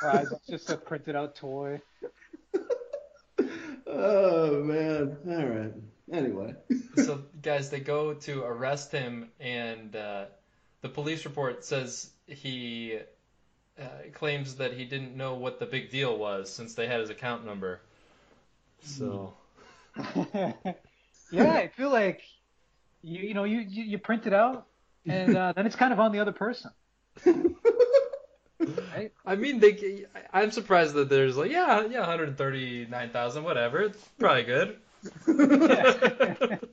[0.00, 1.80] Prize is just a printed out toy.
[3.86, 5.16] Oh man.
[5.28, 5.72] All right.
[6.12, 6.54] Anyway.
[6.96, 10.26] so guys, they go to arrest him, and uh,
[10.84, 12.98] the police report says he
[13.80, 17.08] uh, claims that he didn't know what the big deal was since they had his
[17.08, 17.80] account number.
[18.82, 19.32] So
[21.32, 22.20] yeah, I feel like
[23.00, 24.66] you you know you you, you print it out
[25.08, 26.70] and uh, then it's kind of on the other person.
[28.94, 29.12] Right?
[29.26, 30.06] I mean, they.
[30.32, 33.82] I'm surprised that there's like, yeah, yeah, 139,000, whatever.
[33.82, 34.78] It's probably good.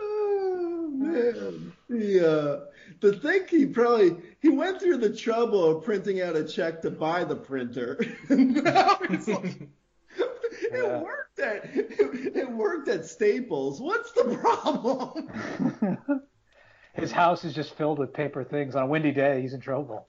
[0.00, 1.67] Oh man.
[1.88, 2.22] Yeah.
[2.22, 2.64] Uh,
[3.00, 6.90] the thing he probably he went through the trouble of printing out a check to
[6.90, 7.98] buy the printer.
[8.28, 9.68] Like-
[10.18, 11.00] it Yeah.
[11.00, 13.80] worked at it, it worked at Staples.
[13.80, 16.22] What's the problem?
[16.94, 18.74] His house is just filled with paper things.
[18.74, 20.08] On a windy day, he's in trouble.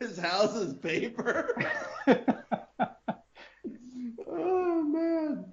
[0.00, 1.54] His house is paper.
[4.26, 5.44] Oh man.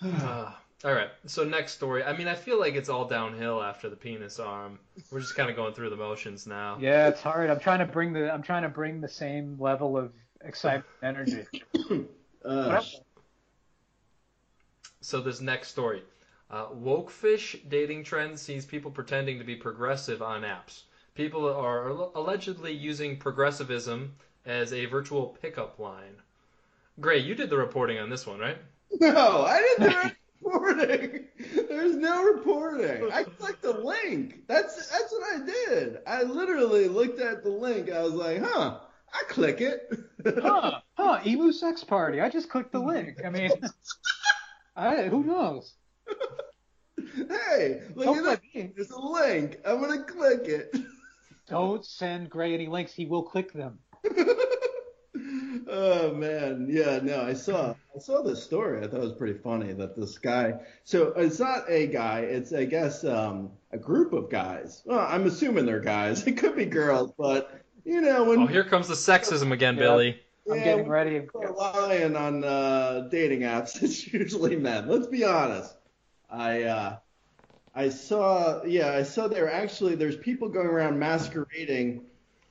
[0.84, 1.08] All right.
[1.26, 2.04] So next story.
[2.04, 4.78] I mean, I feel like it's all downhill after the penis arm.
[5.10, 6.76] We're just kind of going through the motions now.
[6.78, 7.48] yeah, it's hard.
[7.48, 10.12] I'm trying to bring the I'm trying to bring the same level of
[10.42, 11.44] excitement energy.
[12.44, 12.82] Uh,
[15.00, 16.02] So this next story.
[16.50, 20.82] Uh, wokefish dating trend sees people pretending to be progressive on apps.
[21.14, 24.14] People are al- allegedly using progressivism
[24.44, 26.16] as a virtual pickup line.
[27.00, 28.58] Grey, you did the reporting on this one, right?
[29.00, 30.12] No, I didn't do any
[30.44, 31.24] reporting.
[31.68, 33.10] There's no reporting.
[33.12, 34.46] I clicked the link.
[34.46, 35.98] That's that's what I did.
[36.06, 37.90] I literally looked at the link.
[37.90, 38.80] I was like, huh.
[39.12, 39.90] I click it.
[40.26, 40.80] Huh?
[40.96, 41.20] Huh?
[41.26, 42.20] Emu sex party.
[42.20, 43.18] I just clicked the link.
[43.24, 43.50] I mean,
[44.76, 45.74] I who knows?
[46.96, 48.72] hey, look Don't at that.
[48.76, 49.58] There's a link.
[49.66, 50.74] I'm gonna click it.
[51.48, 52.92] Don't send Grey any links.
[52.92, 53.80] He will click them.
[55.74, 58.78] Oh man, yeah, no, I saw I saw this story.
[58.78, 60.54] I thought it was pretty funny that this guy.
[60.84, 62.20] So it's not a guy.
[62.20, 64.82] It's I guess um, a group of guys.
[64.84, 66.26] Well, I'm assuming they're guys.
[66.26, 69.80] It could be girls, but you know when Oh, here comes the sexism again, Yeah.
[69.82, 70.20] Billy.
[70.50, 71.20] I'm yeah, getting ready.
[71.20, 73.76] people are lying on uh, dating apps.
[73.82, 74.88] It's usually men.
[74.88, 75.74] Let's be honest.
[76.30, 76.96] I uh,
[77.74, 82.02] I saw yeah I saw there actually there's people going around masquerading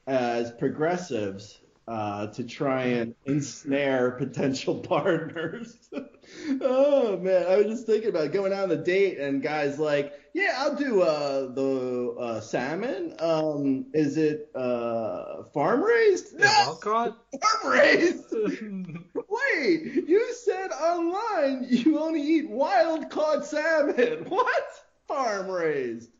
[0.08, 5.78] as progressives uh, to try and ensnare potential partners.
[6.62, 10.14] oh man, I was just thinking about going out on a date and guys like,
[10.34, 13.14] yeah, I'll do uh, the uh, salmon.
[13.20, 16.40] Um, is it uh, farm raised?
[16.82, 17.18] Caught.
[17.42, 18.34] farm raised.
[18.34, 24.26] Wait, you said online you only eat wild caught salmon.
[24.28, 24.64] What?
[25.08, 26.13] Farm raised.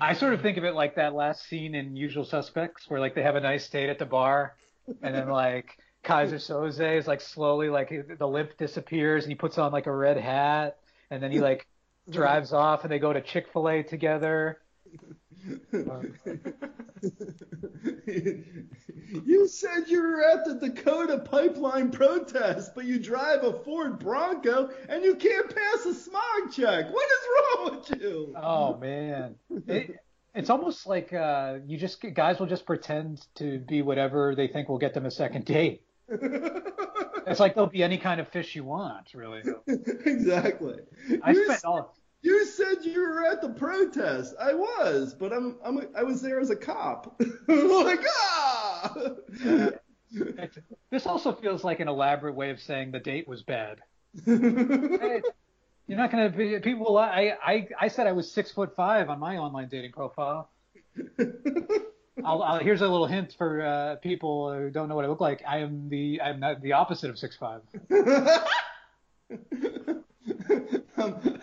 [0.00, 3.14] I sort of think of it like that last scene in Usual Suspects, where like
[3.14, 4.54] they have a nice date at the bar,
[5.02, 9.58] and then like Keyser Söze is like slowly like the limp disappears, and he puts
[9.58, 10.78] on like a red hat,
[11.10, 11.66] and then he like
[12.10, 14.58] drives off, and they go to Chick Fil A together.
[19.26, 24.70] you said you were at the Dakota pipeline protest, but you drive a Ford Bronco
[24.88, 26.92] and you can't pass a smog check.
[26.92, 28.34] What is wrong with you?
[28.36, 29.34] Oh man,
[29.66, 29.96] it,
[30.34, 34.68] it's almost like uh, you just guys will just pretend to be whatever they think
[34.68, 35.82] will get them a second date.
[37.26, 39.42] It's like they'll be any kind of fish you want, really.
[39.66, 40.76] exactly.
[41.22, 41.94] I you, spent all.
[42.22, 44.34] You said you were at the protest.
[44.40, 47.20] I was, but I'm, I'm I was there as a cop.
[47.48, 48.94] like ah.
[50.90, 53.80] This also feels like an elaborate way of saying the date was bad.
[54.26, 55.22] Hey,
[55.86, 56.96] You're not gonna be people.
[56.98, 60.50] I I I said I was six foot five on my online dating profile.
[62.24, 65.20] I'll, I'll, here's a little hint for uh, people who don't know what I look
[65.20, 65.42] like.
[65.48, 67.62] I am the I'm not the opposite of six five.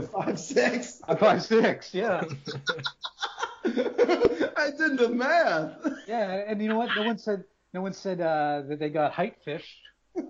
[0.12, 1.00] Five six.
[1.08, 1.94] I'm five six.
[1.94, 2.22] Yeah,
[3.64, 5.76] I did the math.
[6.06, 6.44] yeah.
[6.46, 6.90] And you know what?
[6.96, 9.80] No one said no one said uh, that they got height fished.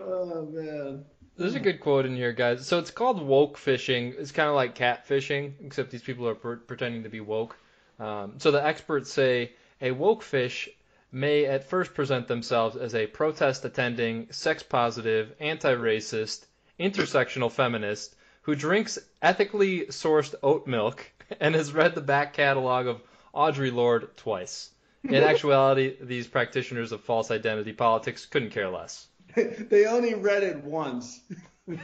[0.00, 1.04] Oh man.
[1.36, 2.66] There's a good quote in here, guys.
[2.66, 4.14] So it's called woke fishing.
[4.18, 7.56] It's kind of like catfishing, except these people are per- pretending to be woke.
[8.00, 10.68] Um, so the experts say a woke fish
[11.12, 16.46] may at first present themselves as a protest attending, sex positive, anti racist,
[16.78, 21.10] intersectional feminist who drinks ethically sourced oat milk
[21.40, 23.02] and has read the back catalog of
[23.34, 24.70] Audre Lorde twice.
[25.04, 29.06] In actuality, these practitioners of false identity politics couldn't care less.
[29.36, 31.20] they only read it once.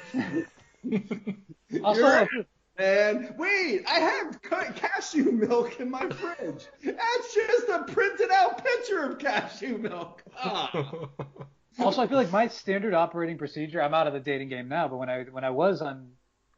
[1.83, 2.29] Also, You're-
[2.79, 4.41] I- And wait, I have
[4.77, 6.67] cashew milk in my fridge.
[6.85, 10.23] That's just a printed out picture of cashew milk.
[10.37, 11.09] Ah.
[11.79, 13.83] Also, I feel like my standard operating procedure.
[13.83, 16.13] I'm out of the dating game now, but when I when I was on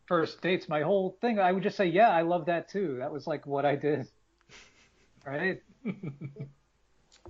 [0.06, 3.12] first dates, my whole thing, I would just say, "Yeah, I love that too." That
[3.12, 4.08] was like what I did.
[5.24, 5.62] Right?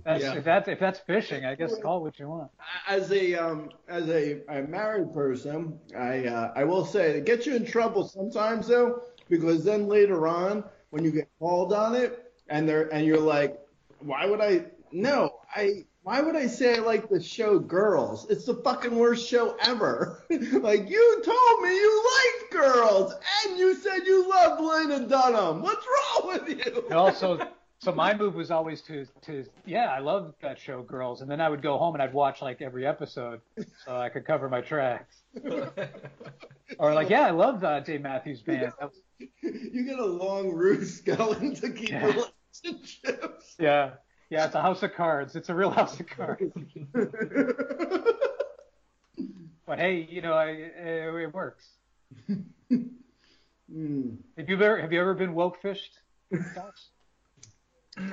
[0.03, 0.35] That's, Yeah.
[0.35, 2.51] If that's if that's fishing, I guess call it what you want.
[2.87, 7.45] as a um as a, a married person, I uh, I will say it gets
[7.45, 12.31] you in trouble sometimes though, because then later on when you get called on it
[12.49, 13.59] and they're and you're like,
[13.99, 18.27] why would I no I why would I say I like the show Girls?
[18.29, 20.23] It's the fucking worst show ever.
[20.29, 23.13] like you told me you liked Girls
[23.45, 25.61] and you said you loved Lena Dunham.
[25.61, 26.85] What's wrong with you?
[26.85, 27.45] And also,
[27.79, 31.41] so my move was always to to yeah, I love that show, Girls, and then
[31.41, 33.41] I would go home and I'd watch like every episode
[33.85, 35.13] so I could cover my tracks.
[36.79, 38.73] Or like, yeah, I love uh, Dave Matthews Band.
[38.77, 39.01] That was,
[39.41, 42.05] you get a long ruse going to keep Yeah.
[42.63, 43.55] relationships.
[43.57, 43.91] yeah,
[44.29, 45.35] yeah, it's a house of cards.
[45.35, 46.53] It's a real house of cards.
[49.65, 51.67] But hey, you know, I, uh, it works.
[53.69, 54.11] Hmm.
[54.37, 55.99] Have you ever have you ever been woke fished?
[56.31, 56.37] I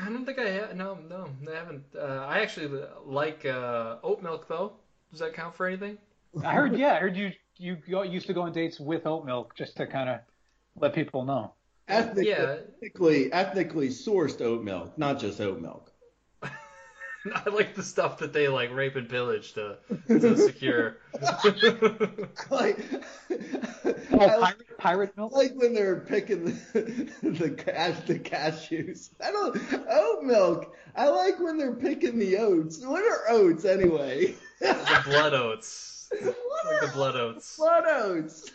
[0.08, 0.74] don't think I have.
[0.74, 1.84] No, no, I haven't.
[1.96, 4.72] Uh, I actually like uh, oat milk, though.
[5.12, 5.98] Does that count for anything?
[6.44, 9.24] I heard, yeah, I heard you you go, used to go on dates with oat
[9.24, 10.18] milk just to kind of
[10.74, 11.52] let people know.
[11.86, 12.56] Ethnically, Yeah.
[12.74, 15.92] ethnically, ethnically sourced oat milk, not just oat milk.
[17.34, 20.96] I like the stuff that they like rape and pillage to to secure.
[22.50, 22.78] Like,
[24.12, 25.32] Oh, I like, pirate, pirate milk.
[25.32, 29.10] like when they're picking the the, cash, the cashews.
[29.22, 29.56] I don't
[29.90, 30.74] oat milk.
[30.94, 32.84] I like when they're picking the oats.
[32.84, 34.34] What are oats anyway?
[34.60, 36.08] the blood oats.
[36.20, 36.32] What
[36.66, 37.56] Like the blood oats.
[37.56, 38.50] blood oats?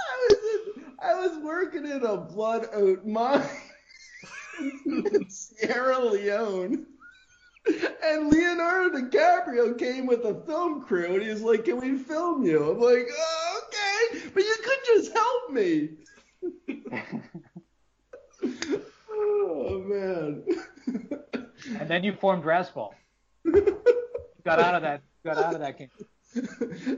[0.00, 0.38] I was
[0.76, 3.48] in, I was working in a blood oat mine in
[5.28, 6.86] Sierra Leone.
[8.04, 12.72] And Leonardo DiCaprio came with a film crew and he's like, Can we film you?
[12.72, 15.90] I'm like, oh, okay, but you could just help me.
[19.10, 20.42] oh man.
[21.78, 22.94] And then you formed Razzball.
[24.44, 25.02] Got out of that.
[25.24, 25.90] Got out of that game.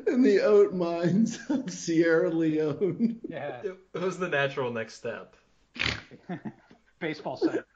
[0.06, 3.20] in the oat mines of Sierra Leone.
[3.28, 3.60] Yeah.
[3.62, 5.36] It, it was the natural next step.
[7.04, 7.64] Baseball set.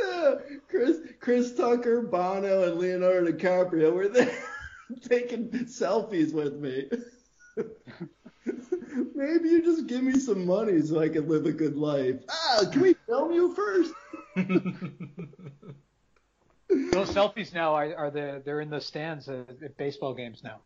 [0.00, 0.36] Uh,
[0.68, 4.32] Chris Chris Tucker, Bono, and Leonardo DiCaprio were there
[5.08, 6.88] taking selfies with me.
[9.14, 12.20] Maybe you just give me some money so I can live a good life.
[12.30, 13.92] Ah, can we film you first?
[16.92, 20.60] Those selfies now are, are the they're in the stands at, baseball games now.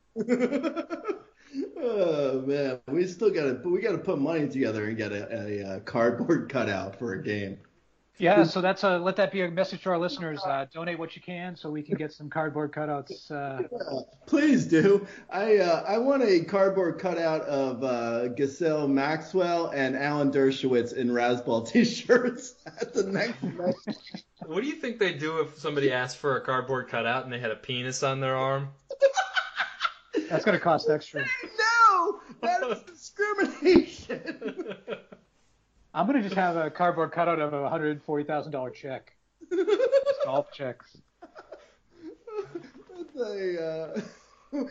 [1.80, 5.80] oh man, we still gotta we gotta put money together and get a, a, uh
[5.80, 7.58] cardboard cutout for a game.
[8.22, 10.40] Yeah, so that's a let that be a message to our listeners.
[10.46, 13.28] Uh, donate what you can so we can get some cardboard cutouts.
[13.32, 13.64] Uh,
[14.26, 15.04] Please do.
[15.28, 21.08] I uh, I want a cardboard cutout of uh, Ghislaine Maxwell and Alan Dershowitz in
[21.08, 23.74] Razzball t-shirts at the next match.
[24.46, 27.38] What do you think they'd do if somebody asked for a cardboard cutout and they
[27.38, 28.70] had a penis on their arm?
[30.28, 31.24] that's gonna cost extra.
[31.92, 34.76] No, that is discrimination.
[35.94, 39.12] I'm gonna just have a cardboard cutout of a hundred forty thousand dollar check.
[40.24, 40.96] Golf checks.
[42.96, 44.00] with a uh,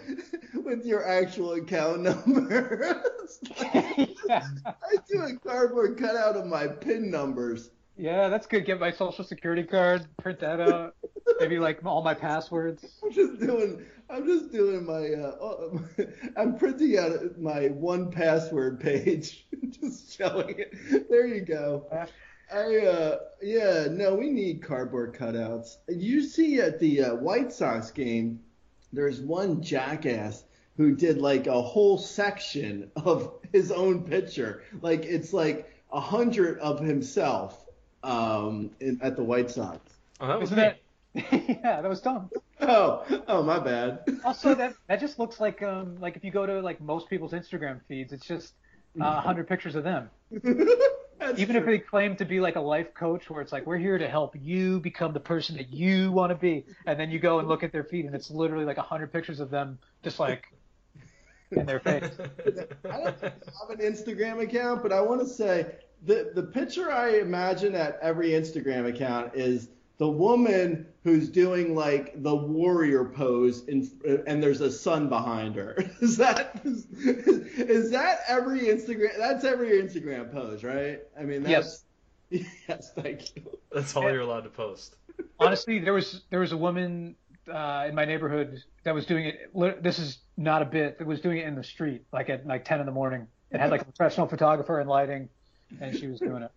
[0.63, 3.03] with your actual account number.
[4.27, 4.47] yeah.
[4.65, 7.69] I do a cardboard cutout of my pin numbers.
[7.97, 8.65] yeah, that's good.
[8.65, 10.95] Get my social security card, print that out.
[11.39, 12.85] Maybe like all my passwords.
[13.03, 13.85] I'm just doing.
[14.09, 15.09] I'm just doing my.
[15.13, 16.05] Uh,
[16.35, 19.47] I'm printing out my one password page,
[19.81, 21.09] just showing it.
[21.09, 21.85] There you go.
[22.53, 25.77] I uh yeah no we need cardboard cutouts.
[25.87, 28.41] You see at the uh, White Sox game,
[28.91, 30.43] there's one jackass
[30.77, 34.63] who did like a whole section of his own picture.
[34.81, 37.65] Like it's like a hundred of himself
[38.03, 39.79] um in, at the White Sox.
[40.19, 40.63] Oh, that was Isn't me.
[40.63, 40.77] that?
[41.63, 42.29] yeah, that was dumb.
[42.63, 44.03] Oh oh my bad.
[44.23, 47.31] Also, that that just looks like um like if you go to like most people's
[47.31, 48.53] Instagram feeds, it's just
[48.99, 50.09] uh, a hundred pictures of them.
[51.37, 53.97] Even if they claim to be like a life coach, where it's like we're here
[53.97, 57.39] to help you become the person that you want to be, and then you go
[57.39, 60.19] and look at their feed, and it's literally like a hundred pictures of them just
[60.19, 60.45] like
[61.51, 62.09] in their face.
[62.85, 67.19] I don't have an Instagram account, but I want to say the the picture I
[67.19, 69.69] imagine at every Instagram account is
[70.01, 73.87] the woman who's doing like the warrior pose, in,
[74.25, 75.77] and there's a sun behind her.
[76.01, 79.15] Is that is, is that every Instagram?
[79.19, 81.01] That's every Instagram pose, right?
[81.19, 81.85] I mean, that's,
[82.31, 82.47] yes.
[82.67, 83.43] Yes, thank you.
[83.71, 84.95] That's all you're allowed to post.
[85.39, 87.15] Honestly, there was there was a woman
[87.47, 89.83] uh, in my neighborhood that was doing it.
[89.83, 90.97] This is not a bit.
[90.97, 93.27] That was doing it in the street, like at like 10 in the morning.
[93.51, 95.29] It had like a professional photographer and lighting,
[95.79, 96.51] and she was doing it.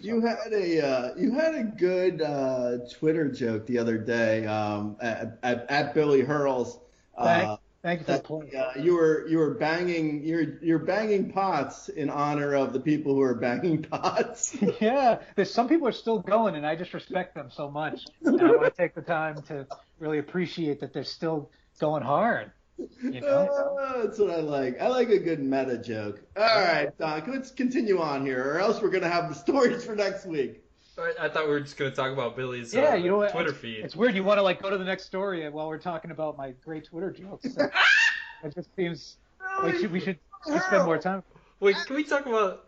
[0.00, 4.96] You had a uh, you had a good uh, Twitter joke the other day um,
[5.00, 6.78] at, at, at Billy Hurls.
[7.16, 8.54] Uh, Thank, thank you for the that, point.
[8.54, 13.14] uh, you were you were banging you're you're banging pots in honor of the people
[13.14, 14.56] who are banging pots.
[14.80, 18.06] yeah, there's some people are still going, and I just respect them so much.
[18.24, 19.66] And I want to take the time to
[19.98, 22.52] really appreciate that they're still going hard.
[22.78, 23.76] You know?
[23.80, 24.80] Uh, that's what I like.
[24.80, 26.20] I like a good meta joke.
[26.36, 29.94] All right, Doc, let's continue on here, or else we're gonna have the stories for
[29.94, 30.62] next week.
[30.98, 33.32] I, I thought we were just gonna talk about Billy's uh, yeah, you know what?
[33.32, 33.84] Twitter it's, feed.
[33.84, 34.14] It's weird.
[34.14, 36.84] You want to like go to the next story while we're talking about my great
[36.84, 37.44] Twitter jokes.
[38.44, 39.16] it just seems
[39.62, 41.22] like we should, we should spend more time.
[41.60, 42.64] Wait, can we talk about?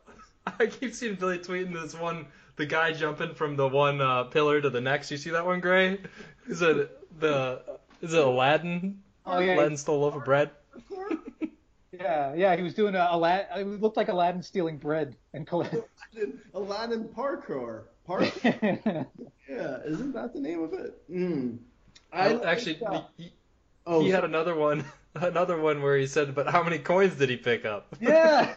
[0.58, 4.60] I keep seeing Billy tweeting this one, the guy jumping from the one uh, pillar
[4.60, 5.10] to the next.
[5.10, 6.00] You see that one, Grey?
[6.46, 7.62] Is it the?
[8.00, 9.02] Is it Aladdin?
[9.28, 10.50] Oh yeah, Aladdin stole a loaf of bread.
[11.92, 12.56] yeah, yeah.
[12.56, 13.74] He was doing a Aladdin.
[13.74, 15.74] It looked like Aladdin stealing bread and collect.
[16.54, 17.84] Aladdin parkour.
[18.08, 18.32] Parkour.
[19.48, 20.98] yeah, isn't that the name of it?
[21.10, 21.58] Mm.
[22.10, 23.32] I I, actually, uh, he,
[23.86, 24.82] oh, he had another one,
[25.14, 28.54] another one where he said, "But how many coins did he pick up?" yeah.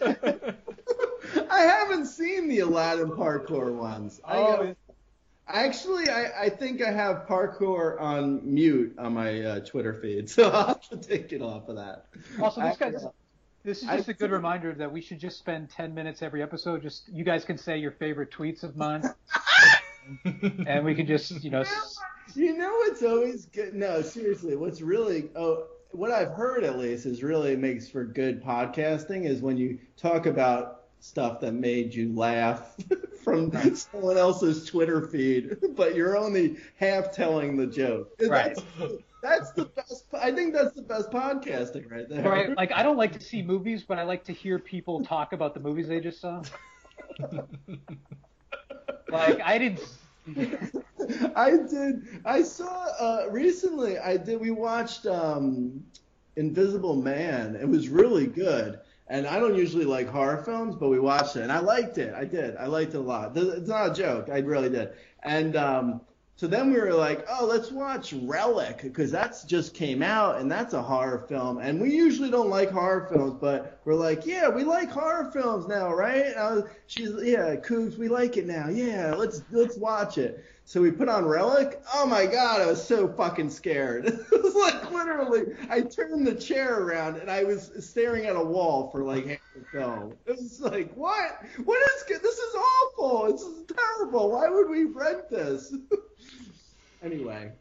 [1.50, 4.22] I haven't seen the Aladdin parkour ones.
[4.24, 4.76] I, Oh,
[5.54, 10.50] actually, I, I think I have parkour on mute on my uh, Twitter feed, so
[10.50, 12.06] I'll have to take it off of that.
[12.42, 13.06] Also, this I- guy's.
[13.64, 16.82] This is just a good reminder that we should just spend 10 minutes every episode.
[16.82, 19.04] Just you guys can say your favorite tweets of mine,
[20.66, 21.64] and we can just, you know,
[22.34, 23.76] You know what's always good?
[23.76, 28.44] No, seriously, what's really oh, what I've heard at least is really makes for good
[28.44, 32.76] podcasting is when you talk about stuff that made you laugh
[33.24, 38.12] from someone else's Twitter feed, but you're only half telling the joke.
[38.28, 38.56] Right.
[38.80, 40.06] That's, that's the best.
[40.14, 42.24] I think that's the best podcasting right there.
[42.24, 42.56] right?
[42.56, 45.54] Like I don't like to see movies, but I like to hear people talk about
[45.54, 46.42] the movies they just saw.
[49.10, 49.82] Like I didn't.
[51.36, 52.08] I did.
[52.24, 53.98] I saw uh, recently.
[54.00, 54.40] I did.
[54.40, 55.84] We watched um,
[56.38, 57.56] Invisible Man.
[57.56, 58.80] It was really good.
[59.12, 62.14] And I don't usually like horror films, but we watched it and I liked it.
[62.16, 62.56] I did.
[62.56, 63.36] I liked it a lot.
[63.36, 64.30] It's not a joke.
[64.32, 64.94] I really did.
[65.22, 66.00] And um,
[66.36, 70.52] so then we were like, oh, let's watch Relic because that's just came out and
[70.52, 71.60] that's a horror film.
[71.60, 75.68] And we usually don't like horror films, but we're like, yeah, we like horror films
[75.68, 76.36] now, right?
[76.36, 78.70] Was, she's yeah, Cougs, we like it now.
[78.70, 80.44] Yeah, let's let's watch it.
[80.66, 81.80] So we put on Relic.
[81.94, 84.06] Oh my god, I was so fucking scared.
[84.32, 88.44] it was like literally, I turned the chair around and I was staring at a
[88.44, 90.14] wall for like half the film.
[90.26, 91.40] It was like, what?
[91.66, 92.20] What is this?
[92.20, 92.40] this?
[92.40, 93.32] Is awful.
[93.32, 94.32] This is terrible.
[94.32, 95.76] Why would we rent this?
[97.02, 97.54] anyway.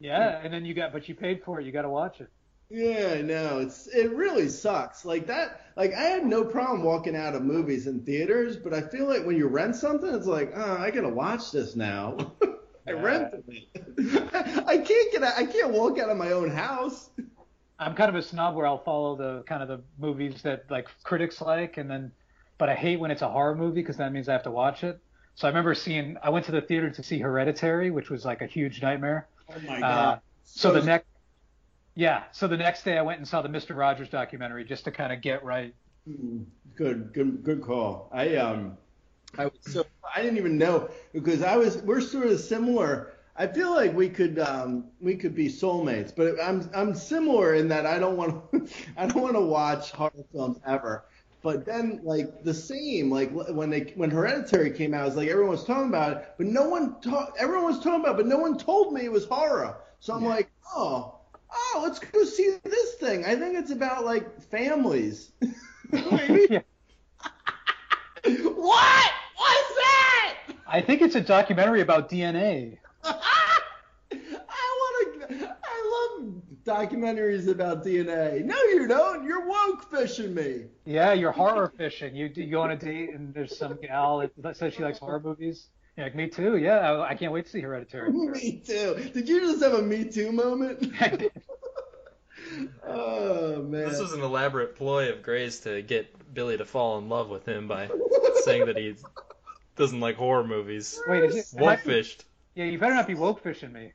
[0.00, 1.66] Yeah, and then you got, but you paid for it.
[1.66, 2.30] You got to watch it.
[2.70, 3.60] Yeah, I know.
[3.60, 5.04] It's it really sucks.
[5.04, 8.82] Like that like I had no problem walking out of movies and theaters, but I
[8.82, 12.16] feel like when you rent something, it's like, oh, I gotta watch this now.
[12.86, 12.92] I Yeah.
[12.92, 13.68] rented it.
[14.68, 17.10] I can't get out, I can't walk out of my own house.
[17.78, 20.88] I'm kind of a snob where I'll follow the kind of the movies that like
[21.04, 22.12] critics like, and then,
[22.58, 24.82] but I hate when it's a horror movie because that means I have to watch
[24.84, 25.00] it.
[25.38, 28.42] So I remember seeing, I went to the theater to see Hereditary, which was like
[28.42, 29.28] a huge nightmare.
[29.48, 31.06] Oh my Uh, so the next,
[31.94, 34.90] yeah, so the next day I went and saw the Mister Rogers documentary just to
[34.90, 35.72] kind of get right.
[36.08, 38.10] Mm, Good, good, good call.
[38.12, 38.78] I um,
[39.36, 43.14] I was so I didn't even know because I was we're sort of similar.
[43.36, 47.68] I feel like we could um we could be soulmates, but I'm I'm similar in
[47.68, 51.04] that I don't want to I don't want to watch horror films ever.
[51.42, 55.52] But then like the same like when they when Hereditary came out, it's like everyone
[55.52, 58.38] was talking about it, but no one talk everyone was talking about, it, but no
[58.38, 59.78] one told me it was horror.
[60.00, 61.18] So I'm like, oh,
[61.52, 63.24] oh, let's go see this thing.
[63.24, 65.30] I think it's about like families.
[68.24, 69.10] What?
[69.36, 70.36] What's that?
[70.66, 72.78] I think it's a documentary about DNA.
[73.04, 73.14] I
[74.12, 75.56] want to.
[75.64, 76.32] I love
[76.68, 78.44] documentaries about DNA.
[78.44, 79.24] No, you don't.
[79.24, 80.66] You're woke fishing me.
[80.84, 82.14] Yeah, you're horror fishing.
[82.14, 85.20] You you go on a date and there's some gal that says she likes horror
[85.20, 85.68] movies.
[85.96, 86.58] You're like, me too.
[86.58, 88.12] Yeah, I, I can't wait to see Hereditary.
[88.12, 89.10] me too.
[89.12, 90.92] Did you just have a Me Too moment?
[92.86, 93.88] oh man.
[93.88, 97.46] This was an elaborate ploy of Grey's to get Billy to fall in love with
[97.46, 97.90] him by
[98.44, 98.94] saying that he
[99.76, 101.00] doesn't like horror movies.
[101.08, 101.60] Wait, is it?
[101.60, 102.24] Woke fished.
[102.54, 103.92] Yeah, you better not be woke fishing me.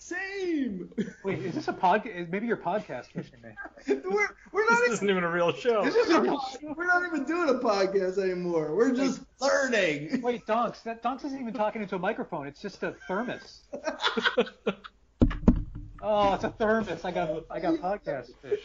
[0.00, 0.92] Same.
[1.24, 2.30] Wait, is this a podcast?
[2.30, 3.50] Maybe your podcast fishing me.
[4.08, 5.84] We're, we're not This even isn't even a real show.
[5.84, 6.40] This is a real
[6.76, 8.76] we're not even doing a podcast anymore.
[8.76, 10.22] We're just learning.
[10.22, 10.82] Wait, Donks.
[10.84, 12.46] That Donks isn't even talking into a microphone.
[12.46, 13.60] It's just a thermos.
[16.00, 17.04] Oh, it's a thermos.
[17.04, 18.60] I got I got podcast fish.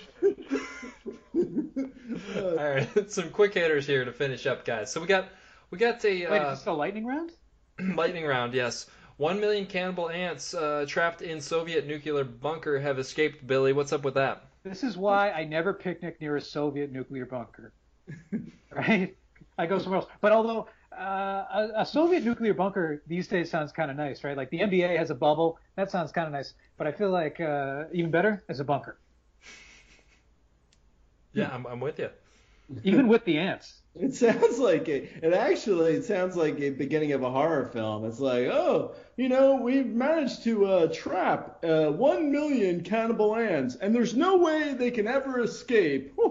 [2.37, 4.91] All right, some quick hitters here to finish up, guys.
[4.91, 5.29] So we got
[5.71, 7.31] we got a Wait, uh, is this a lightning round?
[7.95, 8.53] lightning round.
[8.53, 8.85] Yes,
[9.17, 13.45] one million cannibal ants uh, trapped in Soviet nuclear bunker have escaped.
[13.45, 14.43] Billy, what's up with that?
[14.63, 17.73] This is why I never picnic near a Soviet nuclear bunker.
[18.71, 19.15] right?
[19.57, 20.09] I go somewhere else.
[20.21, 24.37] But although uh, a, a Soviet nuclear bunker these days sounds kind of nice, right?
[24.37, 25.59] Like the NBA has a bubble.
[25.75, 26.53] That sounds kind of nice.
[26.77, 28.99] But I feel like uh, even better is a bunker,
[31.33, 32.09] Yeah, I'm, I'm with you.
[32.83, 33.82] even with the ants.
[33.95, 38.05] It sounds like a, it actually it sounds like a beginning of a horror film.
[38.05, 43.75] It's like, oh, you know, we've managed to uh, trap uh, one million cannibal ants,
[43.75, 46.13] and there's no way they can ever escape.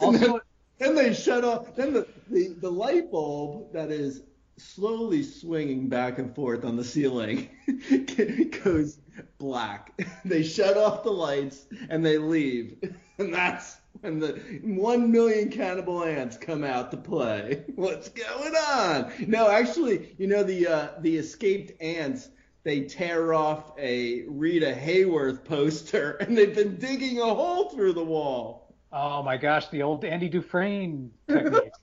[0.00, 0.40] Also,
[0.78, 1.74] then they shut off.
[1.76, 4.22] Then the, the, the light bulb that is
[4.56, 7.48] slowly swinging back and forth on the ceiling
[8.64, 8.98] goes
[9.38, 9.92] black.
[10.24, 12.76] They shut off the lights and they leave.
[13.18, 14.32] And that's when the
[14.62, 17.62] one million cannibal ants come out to play.
[17.76, 19.12] What's going on?
[19.26, 22.28] No, actually, you know the uh, the escaped ants.
[22.64, 28.04] They tear off a Rita Hayworth poster and they've been digging a hole through the
[28.04, 28.74] wall.
[28.92, 31.72] oh my gosh, the old Andy Dufresne technique.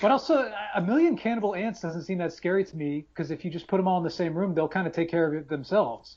[0.00, 3.50] But also, a million cannibal ants doesn't seem that scary to me because if you
[3.50, 5.46] just put them all in the same room, they'll kind of take care of it
[5.46, 6.16] themselves.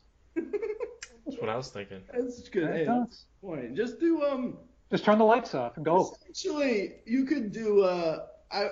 [1.43, 2.01] That's what I was thinking.
[2.13, 2.69] That's good.
[2.69, 3.25] Right, Hey, Donks?
[3.41, 3.75] point.
[3.75, 4.57] Just do um
[4.89, 6.15] Just turn the lights off and go.
[6.29, 7.81] Actually, you could do.
[7.83, 8.69] Uh, I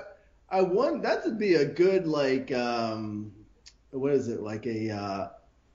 [0.49, 3.33] I want that to be a good like um,
[3.91, 5.27] what is it like a uh,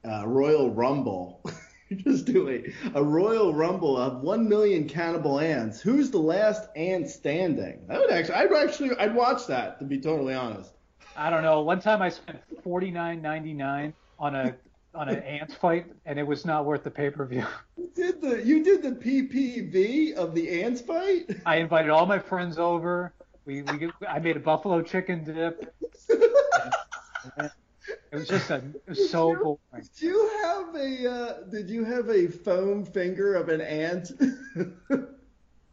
[0.09, 1.43] uh, Royal Rumble.
[1.99, 2.65] Just do a,
[2.99, 5.81] a Royal Rumble of one million cannibal ants.
[5.81, 7.85] Who's the last ant standing?
[7.89, 9.79] That would actually, I'd actually, I'd watch that.
[9.81, 10.73] To be totally honest.
[11.15, 11.61] I don't know.
[11.61, 14.57] One time I spent forty nine ninety nine on a
[14.97, 17.47] on an ant fight, and it was not worth the pay per view.
[17.77, 21.31] You did the you did the PPV of the ants fight.
[21.45, 23.13] I invited all my friends over.
[23.45, 25.75] We, we I made a buffalo chicken dip.
[28.11, 29.59] It was just a it was so boring.
[29.95, 34.11] Did you have a uh, did you have a foam finger of an ant?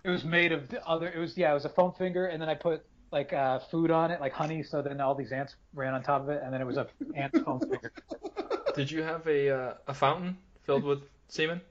[0.06, 1.10] It was made of the other.
[1.10, 1.52] It was yeah.
[1.52, 4.34] It was a foam finger, and then I put like uh, food on it, like
[4.34, 4.62] honey.
[4.62, 6.88] So then all these ants ran on top of it, and then it was a
[7.16, 7.94] ant foam finger.
[8.76, 11.62] Did you have a uh, a fountain filled with semen?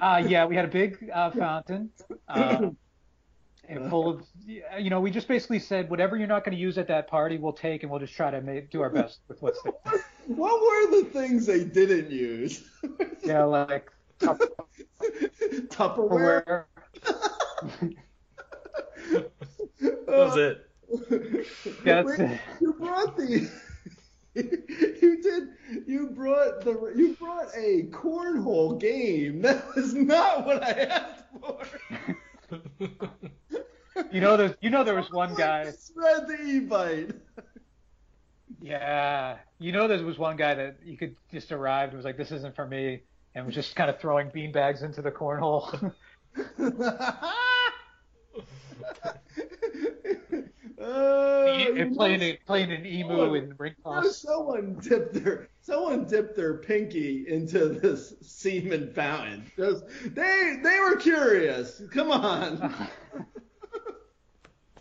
[0.00, 1.90] Uh, yeah, we had a big uh, fountain.
[2.28, 2.70] Uh,
[3.68, 6.78] and full of, you know, we just basically said whatever you're not going to use
[6.78, 9.40] at that party, we'll take, and we'll just try to make, do our best with
[9.42, 9.72] what's there.
[10.26, 12.64] What were the things they didn't use?
[13.24, 13.90] Yeah, like
[14.20, 14.48] Tupperware.
[15.68, 16.64] Tupperware.
[19.80, 20.68] That was it.
[21.84, 22.40] Yeah, that's Wait, it.
[22.60, 23.50] You brought the.
[25.02, 25.48] You did.
[25.86, 26.92] You brought the.
[26.94, 29.42] You brought a cornhole game.
[29.46, 31.66] That was not what I asked for.
[34.12, 35.70] You know, there's, you know, there was one guy.
[35.70, 37.12] Spread the e-bite.
[38.60, 42.18] Yeah, you know, there was one guy that you could just arrived and was like,
[42.18, 43.02] "This isn't for me,"
[43.34, 45.92] and was just kind of throwing beanbags into the cornhole.
[50.88, 54.18] Oh, you and playing know- a, playing an emu in ring you know, toss.
[54.18, 59.50] someone dipped their someone dipped their pinky into this semen fountain.
[59.56, 59.84] Just
[60.14, 61.82] they they were curious.
[61.92, 62.88] Come on.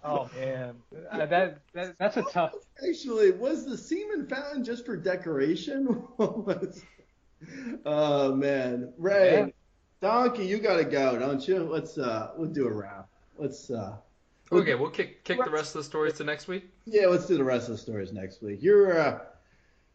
[0.08, 0.76] Oh man,
[1.10, 2.54] uh, that, that that's a tough.
[2.88, 6.04] Actually, was the semen fountain just for decoration?
[6.18, 6.84] Was-
[7.88, 9.48] oh man, Ray, Yeah.
[10.02, 11.64] Donkey, you gotta go, don't you?
[11.64, 13.10] Let's uh, we'll do a wrap.
[13.40, 13.98] Let's uh,
[14.52, 16.70] Okay, we'll kick kick the rest of the stories to next week.
[16.86, 18.60] yeah, let's do the rest of the stories next week.
[18.62, 19.20] You're uh,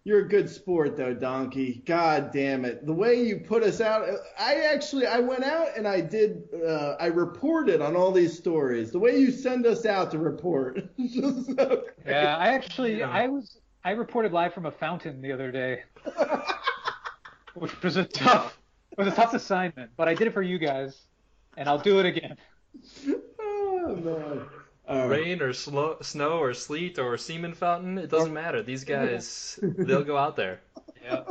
[0.05, 1.83] you're a good sport though, Donkey.
[1.87, 4.09] God damn it, the way you put us out.
[4.39, 8.91] I actually I went out and I did uh, I reported on all these stories.
[8.91, 10.83] The way you send us out to report.
[10.99, 11.85] just so.
[12.05, 13.11] Yeah, I actually Yeah.
[13.11, 15.85] I was I reported live from a fountain the other day.
[17.55, 18.59] which was a tough
[18.97, 21.07] was a tough assignment, but I did it for you guys,
[21.57, 22.37] and I'll do it again.
[23.97, 24.43] Man.
[24.89, 25.21] All right.
[25.21, 28.63] Rain or slo- snow or sleet or semen fountain, it doesn't matter.
[28.63, 30.61] These guys, they'll go out there.
[31.05, 31.23] Yeah.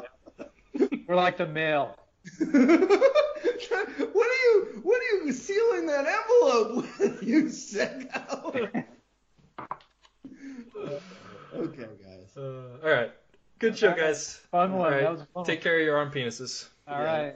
[1.07, 1.97] We're like the mail.
[2.39, 8.85] what are you what are you sealing that envelope with, you sicko?
[11.55, 12.37] okay, guys.
[12.37, 13.11] Uh, all right.
[13.59, 14.39] Good show, guys.
[14.51, 14.81] Fun one.
[14.81, 15.03] All right.
[15.03, 16.69] That was fun Take care of your arm penises.
[16.87, 17.35] All right.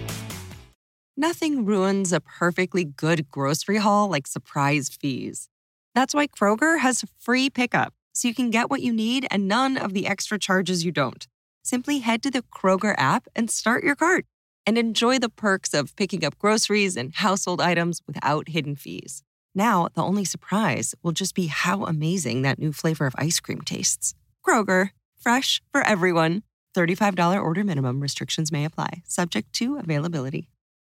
[1.17, 5.49] Nothing ruins a perfectly good grocery haul like surprise fees.
[5.93, 9.75] That's why Kroger has free pickup, so you can get what you need and none
[9.75, 11.27] of the extra charges you don't.
[11.63, 14.25] Simply head to the Kroger app and start your cart
[14.65, 19.21] and enjoy the perks of picking up groceries and household items without hidden fees.
[19.53, 23.59] Now, the only surprise will just be how amazing that new flavor of ice cream
[23.61, 24.15] tastes.
[24.47, 26.43] Kroger, fresh for everyone.
[26.73, 30.47] $35 order minimum restrictions may apply, subject to availability.